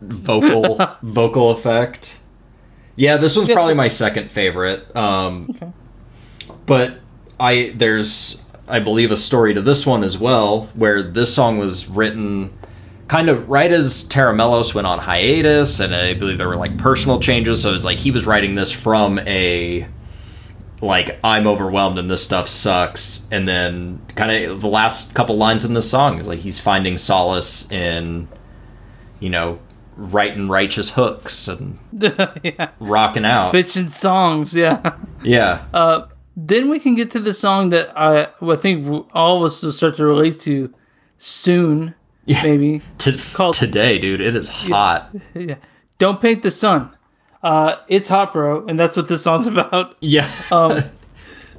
[0.00, 2.20] vocal vocal effect.
[2.98, 4.94] Yeah, this one's probably my second favorite.
[4.96, 5.72] Um, Okay.
[6.66, 6.98] But
[7.40, 11.88] I there's I believe a story to this one as well, where this song was
[11.88, 12.50] written
[13.06, 16.76] kind of right as Tera Melos went on hiatus, and I believe there were like
[16.76, 17.62] personal changes.
[17.62, 19.86] So it's like he was writing this from a
[20.82, 25.64] like I'm overwhelmed and this stuff sucks, and then kind of the last couple lines
[25.64, 28.28] in this song is like he's finding solace in
[29.20, 29.58] you know
[29.98, 33.52] writing righteous hooks and yeah, rocking out.
[33.52, 34.54] bitching songs.
[34.54, 34.96] Yeah.
[35.22, 35.64] yeah.
[35.74, 36.06] Uh,
[36.36, 39.72] then we can get to the song that I, I think all of us will
[39.72, 40.72] start to relate to
[41.18, 41.94] soon.
[42.24, 42.42] Yeah.
[42.44, 42.80] Maybe.
[42.98, 45.14] To, called- today, dude, it is hot.
[45.34, 45.56] Yeah.
[45.98, 46.94] Don't paint the sun.
[47.42, 49.96] Uh, it's hot, bro, and that's what this song's about.
[50.00, 50.30] Yeah.
[50.52, 50.84] Um,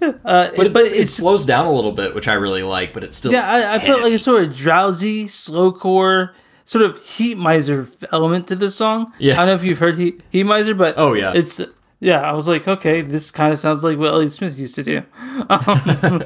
[0.01, 2.93] Uh, but, but it, slows down a little bit, which I really like.
[2.93, 6.31] But it's still yeah, I, I felt like a sort of drowsy, slowcore,
[6.69, 9.11] sort of Heatmiser element to this song.
[9.17, 9.33] Yeah.
[9.33, 11.31] I don't know if you've heard heat, Heatmiser, but Oh, yeah.
[11.33, 11.59] it's
[11.99, 12.21] yeah.
[12.21, 15.03] I was like, okay, this kind of sounds like what Elliott Smith used to do.
[15.49, 16.23] Um,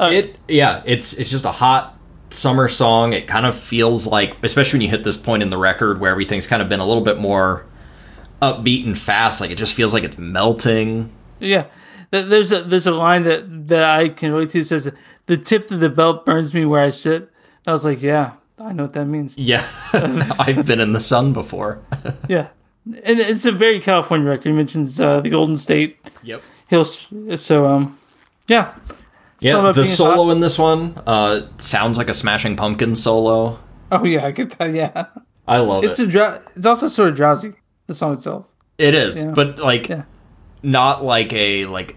[0.12, 1.98] it yeah it's it's just a hot
[2.30, 5.58] summer song it kind of feels like especially when you hit this point in the
[5.58, 7.66] record where everything's kind of been a little bit more
[8.40, 11.64] upbeat and fast like it just feels like it's melting yeah,
[12.10, 14.60] there's a there's a line that that I can relate to.
[14.60, 14.90] It says
[15.26, 17.30] the tip of the belt burns me where I sit.
[17.66, 19.36] I was like, yeah, I know what that means.
[19.38, 21.80] yeah i've been in the sun before
[22.28, 22.48] Yeah,
[23.04, 24.46] and it's a very California record.
[24.46, 27.06] He mentions uh, the Golden State yep Hills.
[27.36, 27.98] So um,
[28.48, 28.74] yeah.
[28.86, 30.30] It's yeah the solo hot.
[30.32, 33.58] in this one uh sounds like a smashing pumpkin solo
[33.92, 34.74] Oh yeah, I get that.
[34.74, 35.06] Yeah,
[35.46, 37.52] i love it's it a dr- it's also sort of drowsy.
[37.86, 38.46] The song itself.
[38.78, 39.30] it is yeah.
[39.30, 40.02] but like Yeah.
[40.62, 41.96] not like a like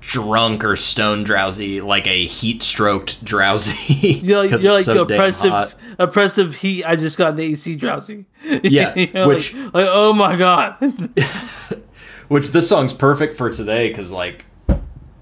[0.00, 5.74] drunk or stone drowsy like a heat stroked drowsy You're like, you're like so oppressive,
[5.98, 6.84] oppressive heat.
[6.84, 8.26] I just got the AC drowsy.
[8.62, 10.76] Yeah, You know, which- like, like, oh my god.
[12.28, 14.44] Which this song's perfect for today because like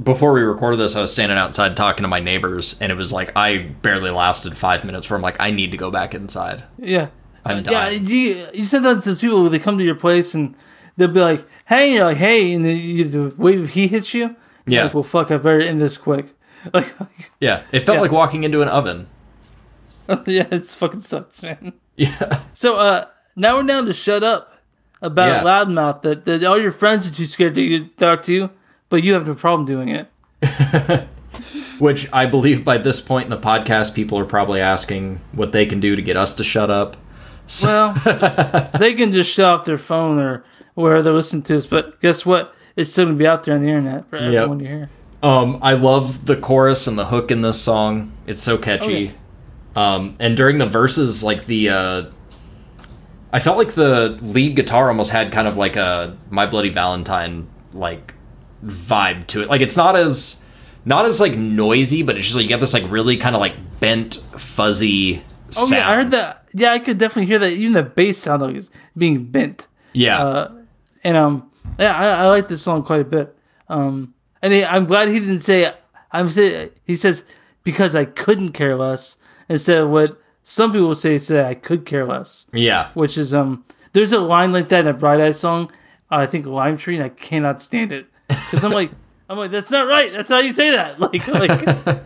[0.02, 3.12] before we recorded this, I was standing outside talking to my neighbors, and it was
[3.12, 5.08] like I barely lasted five minutes.
[5.08, 6.64] Where I'm like, I need to go back inside.
[6.78, 7.08] yeah,
[7.44, 7.62] I'm yeah.
[7.62, 8.06] dying.
[8.06, 10.54] You you sometimes there's people they come to your place and
[10.96, 14.12] they'll be like, hey, and you're like, hey, and you, the wave of heat hits
[14.14, 14.36] you.
[14.70, 14.84] Yeah.
[14.84, 16.34] Like, well, fuck, I better end this quick.
[16.74, 16.94] Like,
[17.40, 18.02] Yeah, it felt Yeah.
[18.02, 19.06] like walking into an oven.
[20.26, 21.72] yeah, it's fucking sucks, man.
[21.96, 24.54] Yeah, So uh now we're down to shut up
[25.00, 25.42] about Yeah.
[25.44, 28.50] loudmouth that, that all your friends are too scared to talk to, you,
[28.88, 30.08] but you have no problem doing it.
[31.78, 35.64] which I believe by this point in the podcast, people are probably asking what they
[35.66, 36.96] can do to get us to shut up.
[37.46, 41.66] So, Well, they can just shut off their phone or wherever they're listening to us,
[41.66, 42.52] but guess what?
[42.78, 44.90] It's still gonna be out there on the internet for everyone to hear.
[45.22, 48.12] um, I love the chorus and the hook in this song.
[48.26, 49.12] It's so catchy.
[49.74, 52.10] Um, and during the verses, like the, uh,
[53.32, 57.48] I felt like the lead guitar almost had kind of like a My Bloody Valentine
[57.72, 58.14] like
[58.64, 59.48] vibe to it.
[59.48, 60.42] Like it's not as,
[60.84, 63.40] not as like noisy, but it's just like you get this like really kind of
[63.40, 65.22] like bent, fuzzy.
[65.48, 65.70] Oh sound.
[65.72, 66.44] yeah, I heard that.
[66.54, 67.50] Yeah, I could definitely hear that.
[67.52, 69.66] Even the bass sound like it's being bent.
[69.92, 70.52] Yeah, Uh,
[71.04, 71.47] and um,
[71.78, 73.34] yeah, I, I like this song quite a bit.
[73.68, 75.72] Um, and he, I'm glad he didn't say.
[76.10, 77.24] I'm say he says
[77.64, 79.16] because I couldn't care less
[79.48, 81.18] instead of what some people say.
[81.18, 82.90] Say I could care less, yeah.
[82.94, 83.64] which is um.
[83.92, 85.70] There's a line like that in a Bright Eyes song.
[86.10, 88.90] Uh, I think Lime Tree, and I cannot stand it because I'm like.
[89.30, 90.10] I'm like, that's not right.
[90.10, 90.98] That's how you say that.
[91.00, 92.02] Like, like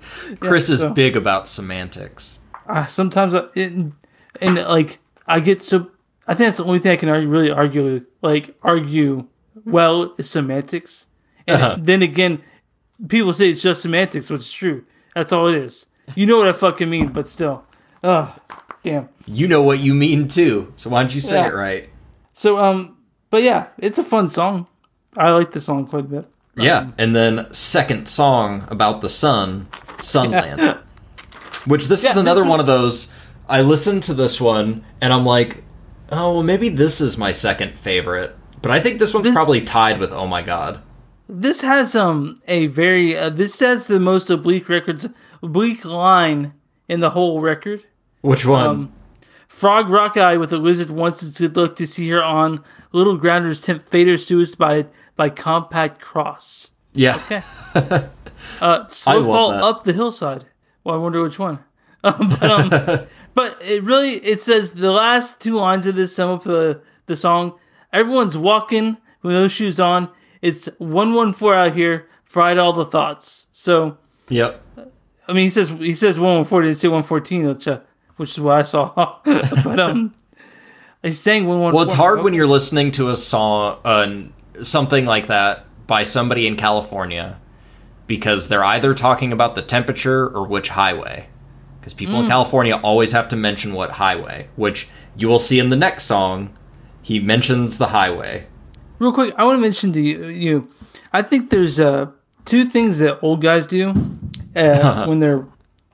[0.40, 2.40] Chris is so- big about semantics.
[2.66, 3.72] uh, sometimes I, it,
[4.40, 5.90] and like I get so
[6.26, 9.26] I think that's the only thing I can argue, really argue like argue
[9.64, 11.06] well is semantics,
[11.46, 11.76] and Uh-huh.
[11.80, 12.42] then again,
[13.08, 14.84] people say it's just semantics, which is true.
[15.14, 15.86] That's all it is.
[16.14, 17.64] You know what I fucking mean, but still,
[18.04, 18.34] oh
[18.82, 19.08] damn.
[19.26, 21.48] You know what you mean too, so why don't you say Yeah.
[21.48, 21.88] it right?
[22.32, 22.96] So um,
[23.30, 24.66] but yeah, it's a fun song.
[25.16, 26.26] I like the song quite a bit.
[26.56, 29.68] Yeah, and then second song about the sun,
[30.00, 30.78] Sunland.
[31.66, 33.12] Which this is another one of those.
[33.48, 35.62] I listened to this one and I'm like,
[36.12, 38.36] oh, well, maybe this is my second favorite.
[38.60, 40.80] But I think this one's This- probably tied with Oh My God.
[41.28, 45.06] This has um a very uh, this has the most oblique records
[45.42, 46.52] oblique line
[46.88, 47.84] in the whole record.
[48.20, 48.66] Which one?
[48.66, 48.92] Um,
[49.48, 52.62] Frog Rock Eye with a lizard wants its good luck to see her on.
[52.92, 56.70] Little Grounders tempt Fader suicide by Compact Cross.
[56.92, 57.16] yeah.
[57.74, 58.08] Okay.
[58.60, 59.62] Uh, slow fall that.
[59.62, 60.46] up the hillside.
[60.82, 61.60] Well, I wonder which one.
[62.04, 66.30] Um, but um, but it really it says the last two lines of this sum
[66.30, 67.58] up the the song.
[67.92, 70.08] Everyone's walking with no shoes on.
[70.40, 72.08] It's one one four out here.
[72.24, 73.46] Fried all the thoughts.
[73.52, 74.62] So Yep.
[75.28, 76.62] I mean, he says he says one one four.
[76.62, 77.80] Didn't say one fourteen, which uh,
[78.16, 79.20] which is what I saw.
[79.24, 80.14] but um,
[81.02, 81.74] he's saying one one.
[81.74, 86.46] Well, it's hard when you're listening to a song, uh, something like that by somebody
[86.46, 87.38] in California,
[88.06, 91.28] because they're either talking about the temperature or which highway.
[91.82, 92.24] Because people Mm.
[92.24, 96.04] in California always have to mention what highway, which you will see in the next
[96.04, 96.50] song.
[97.02, 98.46] He mentions the highway.
[99.00, 100.68] Real quick, I want to mention to you, you
[101.12, 102.06] I think there's uh,
[102.44, 103.92] two things that old guys do
[104.54, 105.44] uh, when they're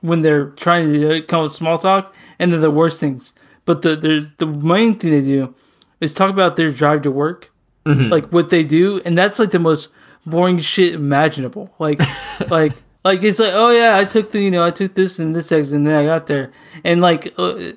[0.01, 3.33] when they're trying to uh, come with small talk, and they're the worst things.
[3.65, 5.55] But the the the main thing they do
[5.99, 7.49] is talk about their drive to work,
[7.85, 9.89] like what they do, and that's like the most
[10.25, 11.73] boring shit imaginable.
[11.79, 11.99] Like
[12.51, 12.73] like.
[13.03, 15.51] Like it's like, oh yeah, I took the, you know, I took this and this
[15.51, 16.51] exit, and then I got there,
[16.83, 17.71] and like, uh,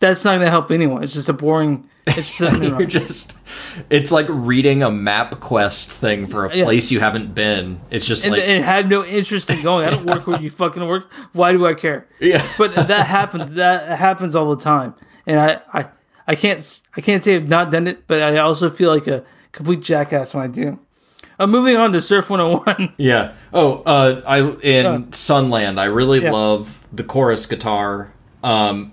[0.00, 1.02] that's not gonna help anyone.
[1.02, 1.88] It's just a boring.
[2.06, 3.38] It's just You're just
[3.90, 6.64] it's like reading a MapQuest thing for a Yeah.
[6.64, 7.80] place you haven't been.
[7.90, 9.88] It's just and, like and had no interest in going.
[9.88, 11.10] I don't work where you fucking work.
[11.32, 12.06] Why do I care?
[12.20, 12.46] yeah.
[12.58, 13.54] But that happens.
[13.54, 14.94] That happens all the time,
[15.26, 15.86] and I, I,
[16.28, 19.24] I can't, I can't say I've not done it, but I also feel like a
[19.52, 20.78] complete jackass when I do.
[21.38, 22.94] Uh, moving on to Surf 101.
[22.98, 23.32] Yeah.
[23.52, 25.02] Oh, uh, I in Uh.
[25.10, 26.32] Sunland, I really Yeah.
[26.32, 28.12] love the chorus guitar,
[28.42, 28.92] um,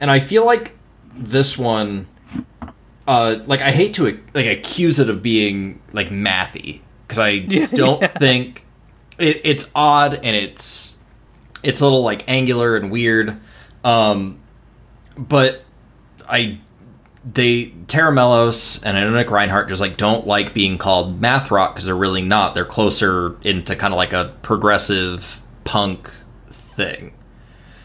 [0.00, 0.76] and I feel like
[1.16, 2.06] this one,
[3.06, 7.66] uh, like I hate to like accuse it of being like mathy because I Yeah.
[7.66, 8.64] don't think
[9.18, 10.98] it, it's odd and it's
[11.62, 13.36] it's a little like angular and weird,
[13.84, 14.38] um,
[15.16, 15.62] but
[16.28, 16.58] I
[17.32, 21.50] they Tera Melos and I know Nick Reinhardt just like don't like being called math
[21.50, 22.54] rock because they're really not.
[22.54, 26.10] They're closer into kind of like a progressive punk
[26.50, 27.12] thing.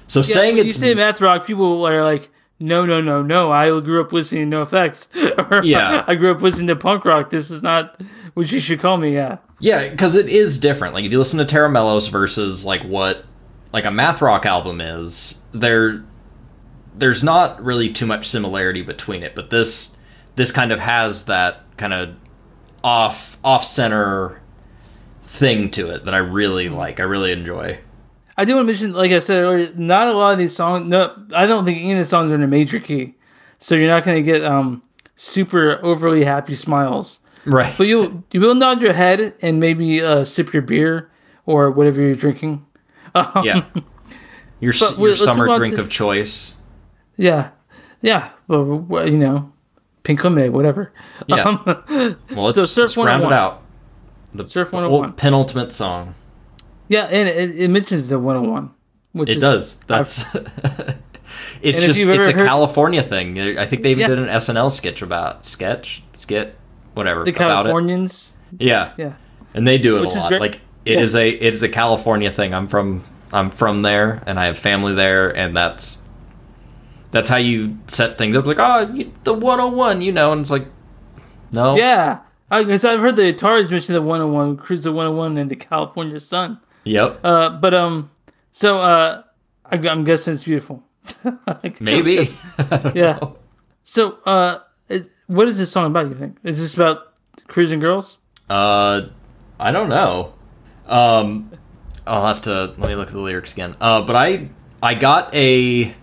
[0.08, 3.52] So saying when it's you say math rock, people are like, no, no, no, no.
[3.52, 5.52] I grew up listening to NOFX.
[5.52, 6.04] or, Yeah.
[6.06, 7.30] I grew up listening to punk rock.
[7.32, 8.00] This is not
[8.36, 9.14] what you should call me.
[9.14, 9.38] Yeah.
[9.60, 10.94] yeah, because it is different.
[10.94, 13.26] Like if you listen to Tera Melos versus like what
[13.74, 16.04] like a math rock album is, there
[16.96, 19.36] there's not really too much similarity between it.
[19.36, 19.98] But this
[20.36, 22.16] this kind of has that kind of
[22.84, 24.42] off off center
[25.24, 27.00] thing to it that I really like.
[27.00, 27.80] I really enjoy.
[28.38, 30.88] I do want to mention, like I said earlier, not a lot of these songs.
[30.88, 33.16] No, I don't think any of the songs are in a major key,
[33.60, 34.82] so you're not going to get um
[35.16, 37.20] super overly happy smiles.
[37.46, 37.74] Right.
[37.78, 41.10] But you you will nod your head and maybe uh, sip your beer
[41.46, 42.66] or whatever you're drinking.
[43.16, 43.66] Um, Yeah.
[44.60, 46.56] Your, your summer drink to- of choice.
[47.18, 47.50] Yeah,
[48.02, 48.30] yeah.
[48.48, 49.52] Well, you know,
[50.04, 50.92] pink lemonade, whatever.
[51.28, 51.44] Yeah.
[51.44, 53.62] Um, Well, let's, So Surf let's round it out.
[54.34, 55.14] The Surf old 101.
[55.14, 56.16] penultimate song.
[56.88, 58.72] yeah, and it, it mentions the 101,
[59.14, 59.76] which It is, does.
[59.88, 60.24] That's.
[61.62, 63.38] it's And just it's a heard- California thing.
[63.58, 64.08] I think they even Yeah.
[64.08, 66.56] did an SNL sketch about sketch skit
[66.94, 67.70] whatever the about it.
[67.70, 68.34] Californians.
[68.60, 69.14] Yeah, Yeah,
[69.54, 70.32] and they do it Which a lot.
[70.34, 71.00] Like it Yeah.
[71.00, 72.54] is a it is a California thing.
[72.54, 76.06] I'm from I'm from there, and I have family there, and that's
[77.12, 78.46] that's how you set things up.
[78.46, 80.68] Like oh, you, the 101, you know, and it's like
[81.52, 82.20] no, yeah.
[82.50, 86.60] Because I've heard the Ataris mention the 101, cruise the 101 into the California sun.
[86.84, 88.12] yep, Uh, but um,
[88.52, 89.24] so uh,
[89.66, 90.84] I, I'm guessing it's beautiful.
[91.48, 92.28] Like, maybe.
[92.94, 93.20] Yeah.
[93.84, 96.10] So uh, it, what is this song about?
[96.10, 97.14] You think is this about
[97.48, 98.18] cruising girls?
[98.50, 99.08] Uh,
[99.60, 100.34] I don't know.
[100.88, 101.52] Um,
[102.06, 103.76] I'll have to let me look at the lyrics again.
[103.80, 104.50] Uh, but I
[104.84, 105.96] I got a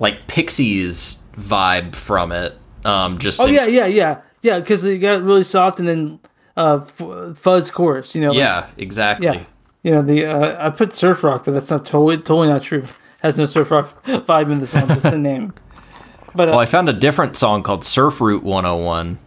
[0.00, 2.54] like Pixies vibe from it.
[2.84, 4.58] Um, just Oh in- yeah, yeah, yeah, yeah.
[4.58, 6.18] Because it got really soft and then
[6.56, 8.14] uh, f- fuzz chorus.
[8.16, 8.28] You know.
[8.30, 9.26] like- yeah, exactly.
[9.26, 9.44] yeah.
[9.82, 12.84] You know the uh, I put surf rock, but that's not totally totally not true.
[13.22, 15.54] Has no surf rock vibe in the song, just the name.
[16.34, 19.18] But uh, Well, I found a different song called Surf Route 101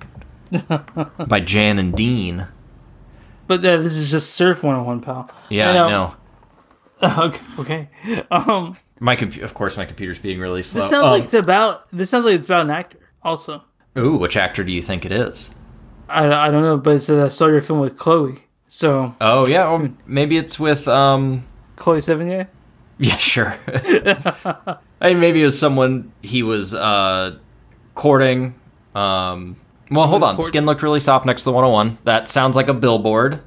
[1.28, 2.48] by Jan and Dean.
[3.48, 5.30] but uh, this is just surf 101, pal.
[5.50, 5.90] Yeah, I know.
[7.02, 7.10] know.
[7.26, 8.24] okay, okay.
[8.32, 10.82] Um, My compu- of course, my computer's being really slow.
[10.84, 11.88] this sounds Um, like it's about.
[11.92, 13.00] This sounds like it's about an actor.
[13.22, 13.62] Also,
[13.98, 15.52] ooh, which actor do you think it is?
[16.08, 18.40] I, I don't know, but it said I saw your film with Chloe.
[18.70, 22.48] So Oh yeah, well, maybe it's with um Chloe Sevigny.
[23.00, 23.54] Yeah, sure.
[23.68, 27.38] I mean, maybe it was someone he was uh,
[27.96, 28.54] courting.
[28.96, 29.58] Um,
[29.92, 30.36] well, hold on.
[30.36, 31.98] Court- Skin looked really soft next to the 101.
[32.06, 33.42] That sounds like a billboard.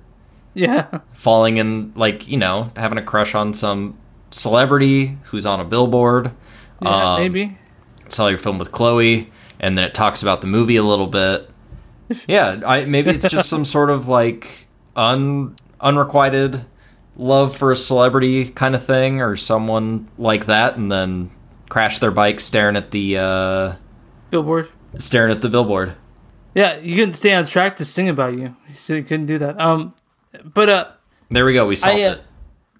[0.54, 0.98] Yeah.
[1.12, 3.96] Falling in, like, you know, having a crush on some
[4.30, 6.32] celebrity who's on a billboard.
[6.82, 7.58] Yeah, Um, maybe.
[8.08, 11.50] Saw your film with Chloe, and then it talks about the movie a little bit.
[12.28, 16.64] Yeah, I maybe it's just some sort of like un unrequited
[17.16, 21.30] love for a celebrity kind of thing, or someone like that, and then
[21.68, 23.74] crash their bike staring at the uh,
[24.30, 24.68] Billboard.
[24.98, 25.94] staring at the billboard.
[26.54, 28.54] Yeah, you couldn't stay on track to sing about you.
[28.88, 29.60] You you couldn't do that.
[29.60, 29.92] Um,
[30.44, 30.84] but uh,
[31.30, 31.66] There we go.
[31.66, 32.20] We solved I, uh, it.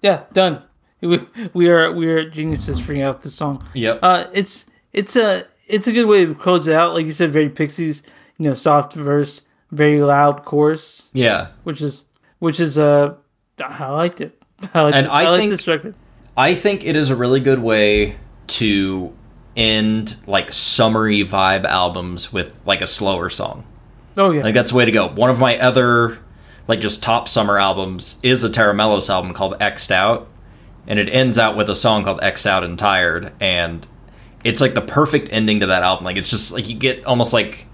[0.01, 0.63] yeah, done.
[1.01, 3.63] We, we are we are geniuses figuring out the song.
[3.73, 3.99] Yep.
[4.01, 6.93] Uh, it's it's a it's a good way to close it out.
[6.93, 8.01] Like you said, very Pixies.
[8.39, 9.41] You know, soft verse,
[9.71, 11.47] very loud chorus, yeah.
[11.63, 12.05] which is
[12.39, 13.15] which is uh,
[13.59, 14.41] I liked it.
[14.73, 15.95] I like And this, I I think- this record.
[16.35, 18.17] I think it is a really good way
[18.47, 19.11] to
[19.55, 23.65] end like summery vibe albums with like a slower song.
[24.15, 25.07] Oh yeah, Like that's the way to go.
[25.09, 26.19] One of my other
[26.67, 30.27] like just top summer albums is a Tera Melos album called X'd Out,
[30.87, 33.85] and it ends out with a song called X'd Out and Tired, and
[34.43, 36.05] it's like the perfect ending to that album.
[36.05, 37.67] Like it's just like you get almost like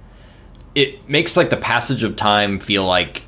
[0.76, 3.24] it makes like the passage of time feel like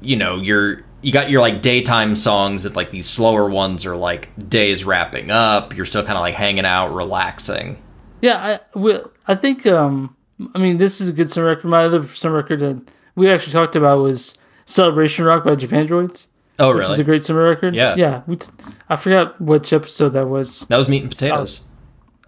[0.00, 3.96] you know you're you got your like daytime songs that like these slower ones are
[3.96, 7.76] like days wrapping up you're still kind of like hanging out relaxing
[8.20, 9.00] Yeah, I.
[9.26, 9.66] I think.
[9.66, 10.16] Um,
[10.54, 11.68] I mean, this is a good summer record.
[11.68, 12.82] My other summer record that
[13.14, 14.34] we actually talked about was
[14.66, 16.26] "Celebration Rock" by Japandroids,
[16.60, 17.74] Oh, which is a great summer record.
[17.74, 17.94] Yeah.
[17.96, 18.22] yeah.
[18.26, 18.50] We t-
[18.88, 20.66] I forgot which episode that was.
[20.66, 21.62] that was meat and potatoes.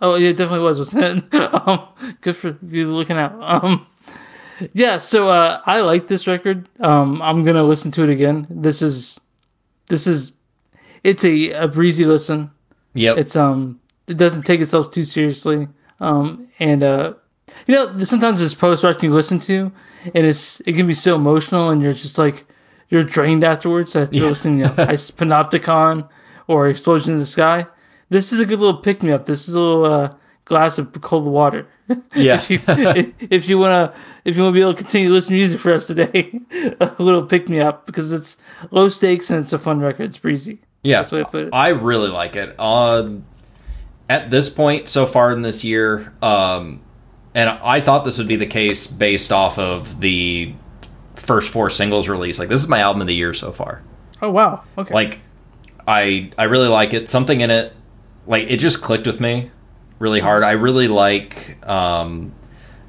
[0.01, 1.35] Oh, yeah, it definitely was, wasn't it?
[1.69, 1.87] um,
[2.23, 3.37] good for you looking out.
[3.41, 3.87] Um,
[4.73, 6.69] yeah, so uh, I like this record.
[6.81, 8.47] Um, I'm gonna listen to it again.
[8.49, 9.21] This is,
[9.89, 10.33] this is,
[11.05, 12.51] it's a, a breezy listen.
[12.95, 13.19] Yep.
[13.19, 15.69] It's um, it doesn't take itself too seriously.
[16.01, 17.15] Um, and uh,
[17.67, 19.73] you know, sometimes there's post rock you listen to,
[20.15, 22.47] and it's it can be so emotional, and you're just like
[22.93, 24.25] you're drained afterwards after Yeah.
[24.29, 26.09] listening to Panopticon
[26.47, 27.67] or Explosion in the Sky.
[28.11, 29.25] This is a good little pick me up.
[29.25, 30.15] This is a little uh,
[30.45, 31.67] glass of cold water.
[32.15, 32.35] Yeah.
[32.37, 33.93] if you if, if you wanna
[34.25, 36.39] if you wanna be able to continue to listen to music for us today,
[36.81, 38.37] a little pick me up because it's
[38.71, 40.05] low stakes and it's a fun record.
[40.05, 40.61] It's breezy.
[40.83, 41.67] Yeah, That's the way I.
[41.67, 42.59] I really like it.
[42.61, 43.25] Um,
[44.09, 46.81] at this point, so far in this year, um,
[47.35, 50.55] and I thought this would be the case based off of the
[51.25, 52.39] first four singles released.
[52.39, 53.83] Like, this is my album of the year so far.
[54.21, 54.63] Oh wow.
[54.79, 54.95] Okay.
[54.95, 55.21] Like,
[55.87, 57.09] I I really like it.
[57.09, 57.75] Something in it,
[58.27, 59.51] like it just clicked with me
[59.99, 60.43] really hard.
[60.43, 61.57] I really like.
[61.69, 62.33] Um,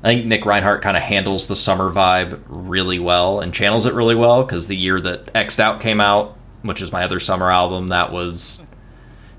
[0.04, 3.94] I think Nick Reinhardt kind of handles the summer vibe really well and channels it
[3.94, 7.50] really well because the year that X'd Out came out, which is my other summer
[7.50, 8.66] album, that was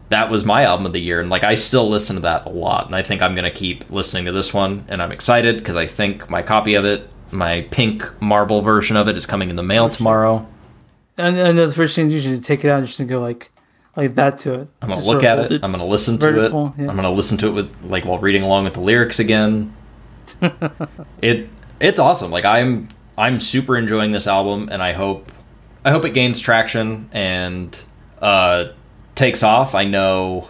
[0.09, 2.51] that was my album of the year and like I still listen to that a
[2.51, 5.57] lot and I think I'm going to keep listening to this one and I'm excited
[5.57, 9.51] because I think my copy of it, my pink marble version of it is coming
[9.51, 10.47] in the mail tomorrow.
[11.19, 13.51] And know the first thing you usually take it out and just go like
[13.97, 14.69] like that to it.
[14.83, 15.63] I'm gonna Just look at it.
[15.63, 16.53] I'm gonna listen to it.
[16.53, 16.89] yeah.
[16.89, 19.75] I'm gonna listen to it with like while reading along with the lyrics again.
[21.23, 21.49] it
[21.81, 22.31] it's awesome.
[22.31, 25.31] Like I'm I'm super enjoying this album, and I hope
[25.85, 27.79] I hope it gains traction and
[28.21, 28.69] uh,
[29.15, 29.75] takes off.
[29.75, 30.49] I know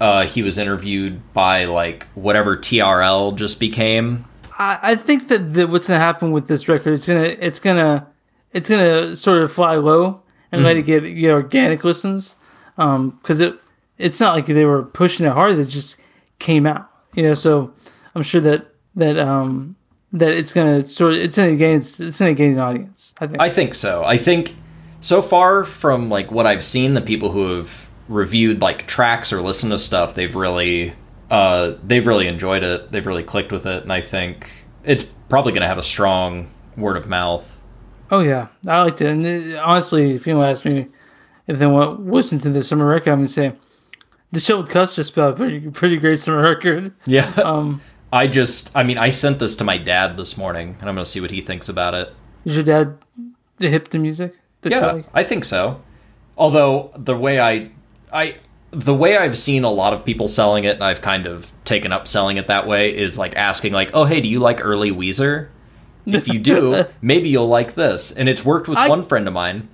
[0.00, 4.26] uh, he was interviewed by like whatever TRL just became.
[4.58, 8.06] I, I think that the, what's gonna happen with this record, it's gonna it's gonna
[8.52, 12.36] it's gonna sort of fly low and let it get get organic listens,
[12.76, 13.58] because it
[13.98, 15.58] it's not like they were pushing it hard.
[15.58, 15.96] It just
[16.38, 17.34] came out, you know.
[17.34, 17.72] So
[18.14, 19.76] I'm sure that that um
[20.12, 23.14] that it's gonna sort of it's gonna gain it's, it's gonna gain an audience.
[23.18, 23.42] I think.
[23.42, 24.04] I think so.
[24.04, 24.54] I think
[25.00, 29.42] so far from like what I've seen, the people who have reviewed like tracks or
[29.42, 30.92] listened to stuff, they've really
[31.30, 32.92] uh, they've really enjoyed it.
[32.92, 34.50] They've really clicked with it, and I think
[34.84, 37.50] it's probably going to have a strong word of mouth.
[38.10, 39.08] Oh yeah, I liked it.
[39.08, 40.88] And uh, honestly, if you ask me
[41.46, 43.48] if they want to listen to the summer record, I'm gonna say
[44.30, 46.92] the Disheveled Cuss just put out a pretty pretty great summer record.
[47.06, 47.32] Yeah.
[47.44, 47.80] Um,
[48.12, 51.04] I just, I mean, I sent this to my dad this morning, and I'm going
[51.04, 52.14] to see what he thinks about it.
[52.44, 52.96] is your dad
[53.58, 54.36] the hip to music?
[54.60, 55.06] The Yeah, colleague?
[55.12, 55.82] I think so.
[56.38, 57.70] Although the way I,
[58.12, 58.36] I,
[58.74, 61.92] the way I've seen a lot of people selling it, and I've kind of taken
[61.92, 64.90] up selling it that way, is like asking, like, "Oh, hey, do you like early
[64.90, 65.48] Weezer?
[66.06, 69.34] If you do, maybe you'll like this." And it's worked with I- one friend of
[69.34, 69.68] mine.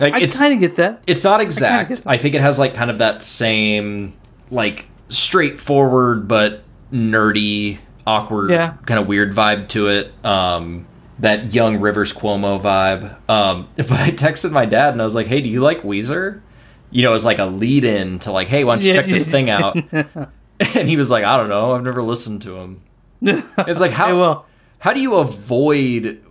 [0.00, 1.02] Like, I kind of get that.
[1.06, 1.90] it's not exact.
[1.94, 2.06] that.
[2.10, 4.14] I think it has like kind of that same
[4.50, 8.74] like straightforward but nerdy, awkward, Yeah.
[8.86, 10.12] kind of weird vibe to it.
[10.24, 10.86] Um,
[11.20, 13.16] that young Rivers Cuomo vibe.
[13.30, 16.40] Um, but I texted my dad and I was like, "Hey, do you like Weezer?"
[16.96, 19.26] You know, as like a lead in to like, "Hey, why don't you check this
[19.28, 21.72] thing out?" and he was like, "I don't know.
[21.72, 22.80] I've never listened to him."
[23.68, 24.46] It's like how well,
[24.78, 26.24] how do you avoid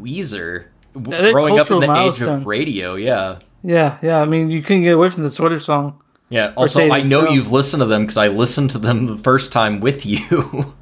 [0.00, 0.64] Weezer?
[0.94, 3.38] w- Growing up in the age of radio, yeah.
[3.62, 4.20] yeah, yeah.
[4.20, 6.02] I mean, you couldn't get away from the Sweater song.
[6.30, 6.52] Yeah.
[6.56, 7.34] Also, I know From.
[7.34, 10.74] you've listened to them because I listened to them the first time with you.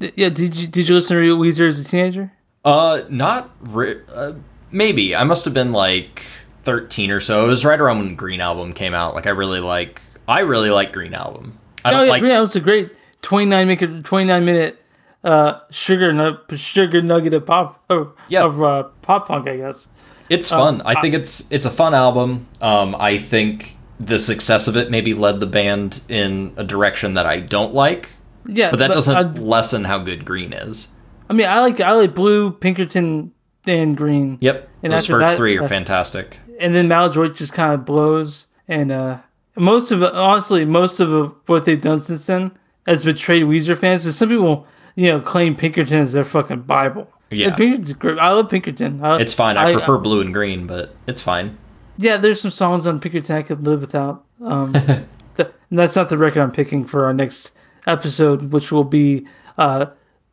[0.00, 2.30] Yeah, did you did you listen to Weezer as a teenager?
[2.64, 4.34] uh, not re- uh,
[4.70, 5.16] maybe.
[5.16, 6.22] I must have been like
[6.68, 7.44] thirteen or so.
[7.44, 9.14] It was right around when Green Album came out.
[9.14, 10.02] Like, I really like.
[10.28, 11.58] I really like Green Album.
[11.84, 12.20] I Oh don't yeah, like.
[12.20, 12.92] Green Album's a great
[13.22, 14.82] twenty nine minute twenty nine minute
[15.24, 18.44] uh sugar sugar nugget of pop of, Yeah.
[18.44, 19.88] of uh, pop punk, I guess.
[20.28, 20.82] It's fun.
[20.84, 22.46] I think it's it's a fun album.
[22.60, 27.24] Um, I think the success of it maybe led the band in a direction that
[27.26, 28.10] I don't like,
[28.46, 30.88] Yeah, but that doesn't I, lessen how good Green is.
[31.30, 33.32] I mean, I like I like blue, Pinkerton,
[33.66, 34.38] and green.
[34.40, 36.38] Yep, And those first that- three are uh, fantastic.
[36.58, 38.46] And then Maladroit just kind of blows.
[38.66, 39.18] And uh,
[39.56, 42.52] most of honestly, most of what they've done since then
[42.86, 44.04] has betrayed Weezer fans.
[44.04, 47.08] So some people, you know, claim Pinkerton as their fucking Bible.
[47.30, 47.48] Yeah.
[47.48, 48.18] And Pinkerton's great.
[48.18, 49.04] I love Pinkerton.
[49.04, 49.56] I, It's fine.
[49.56, 51.58] I, prefer blue and green, but it's fine.
[51.96, 54.24] Yeah, there's some songs on Pinkerton I could live without.
[54.42, 54.72] Um,
[55.36, 57.52] th- and that's not the record I'm picking for our next
[57.86, 59.26] episode, which will be
[59.58, 59.86] uh,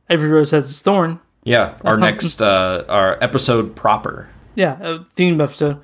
[0.10, 1.20] Every Rose Has Its Thorn.
[1.44, 4.30] Yeah, our next uh, our episode proper.
[4.56, 5.80] Yeah, theme episode.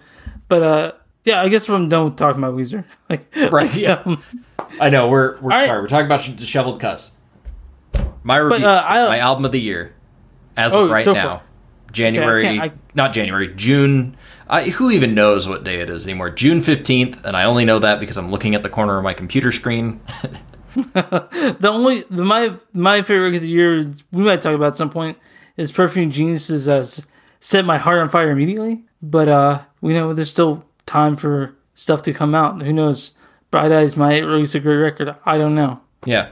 [0.51, 0.91] But uh,
[1.23, 2.83] yeah, I guess I'm done with talking about Weezer.
[3.09, 4.01] Like, Right, yeah.
[4.05, 4.21] um,
[4.81, 5.65] I know we're we're right.
[5.65, 5.79] sorry.
[5.81, 7.15] We're talking about disheveled cuss.
[8.21, 9.93] My review, uh, I- my album of the year,
[10.57, 11.41] as Oh, of right so now, far.
[11.93, 14.17] January, Okay, I can't- January, June.
[14.49, 16.31] I, who even knows what day it is anymore?
[16.31, 19.13] June fifteenth, and I only know that because I'm looking at the corner of my
[19.13, 20.01] computer screen.
[20.75, 24.77] The only the, my my favorite of the year is, we might talk about at
[24.77, 25.17] some point
[25.55, 26.85] is Perfume Genius's uh,
[27.39, 32.01] "Set My Heart on Fire Immediately," but uh, we know there's still time for stuff
[32.03, 32.61] to come out.
[32.61, 33.11] Who knows?
[33.49, 35.13] Bright Eyes might release a great record.
[35.25, 35.81] I don't know.
[36.05, 36.29] yeah,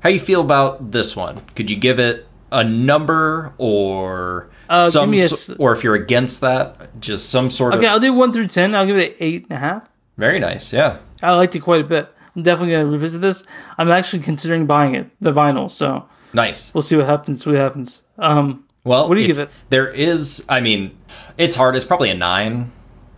[0.00, 1.40] how you feel about this one?
[1.56, 5.28] Could you give it a number or Uh, some, me a
[5.58, 8.48] or if you're against that, just some sort Okay, of Okay, I'll do one through
[8.48, 8.74] ten.
[8.74, 9.88] I'll give it an eight and a half.
[10.16, 10.72] very nice.
[10.72, 12.08] Yeah, I liked it quite a bit.
[12.36, 13.42] I'm definitely gonna revisit this.
[13.76, 15.68] I'm actually considering buying it, the vinyl.
[15.70, 16.72] So nice.
[16.72, 17.44] we'll see what happens.
[17.44, 18.02] What happens.
[18.18, 19.50] Um, Well, What do you give it?
[19.70, 20.96] There is, I mean,
[21.36, 21.74] it's hard.
[21.74, 22.70] It's probably a nine.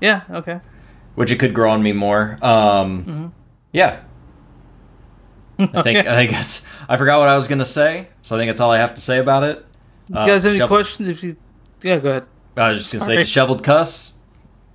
[0.03, 0.23] Yeah.
[0.31, 0.61] Okay.
[1.15, 2.39] which it could grow on me more.
[2.43, 3.27] Um, Mm-hmm.
[3.73, 4.01] Yeah,
[5.59, 6.67] I think I think that's.
[6.89, 9.01] I forgot what I was gonna say, so I think that's all I have to
[9.01, 9.65] say about it.
[10.15, 11.09] Uh, You guys have any shovel- questions?
[11.09, 11.37] If you,
[11.83, 12.25] yeah, go ahead.
[12.57, 14.19] I was just gonna say disheveled cuss.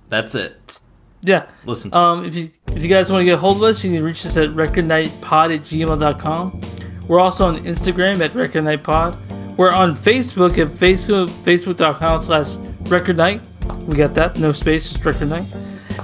[0.08, 0.80] That's it.
[1.20, 1.46] Yeah.
[1.64, 3.84] Listen, to Um, if you if you guys want to get a hold of us,
[3.84, 6.60] you can reach us at recordnightpod at gmail.com.
[7.08, 9.56] We're also on Instagram at recordnightpod.
[9.56, 12.56] We're on Facebook at Facebook facebook.com slash
[12.90, 13.42] recordnight.
[13.86, 15.46] We got that, no space, just record night.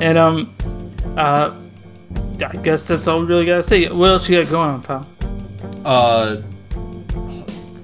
[0.00, 0.54] And um,
[1.16, 1.56] uh,
[2.44, 3.86] I guess that's all we really gotta say.
[3.88, 5.06] What else you got going on, pal?
[5.84, 6.36] uh,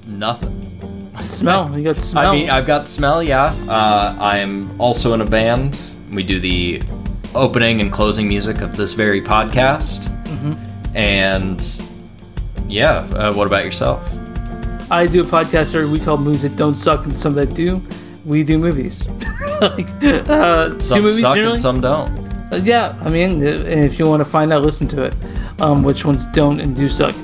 [0.07, 0.57] nothing.
[1.21, 1.77] Smell.
[1.79, 2.31] You got smell.
[2.31, 3.23] I mean, I've got smell.
[3.23, 5.81] Yeah, uh, I'm also in a band.
[6.13, 6.83] We do the
[7.35, 10.97] opening and closing music of this very podcast, Mm-hmm.
[10.97, 11.83] and
[12.69, 12.91] yeah.
[13.15, 14.03] Uh, what about yourself?
[14.91, 17.81] I do a podcast every week called Movies That Don't Suck and Some That Do.
[18.25, 19.07] We do movies.
[19.77, 19.91] like,
[20.31, 21.53] uh, two Some movies suck generally.
[21.53, 22.09] and some don't.
[22.53, 25.15] Uh, yeah, I mean, uh, if you want to find out, listen to it.
[25.61, 27.15] Um, which ones don't and do suck.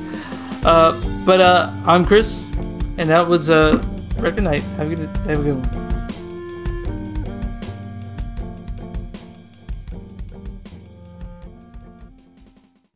[0.65, 0.93] Uh,
[1.25, 2.43] but uh, I'm Chris,
[2.99, 3.83] and that was uh,
[4.19, 4.61] Record Night.
[4.79, 5.86] Have a good, have a good one.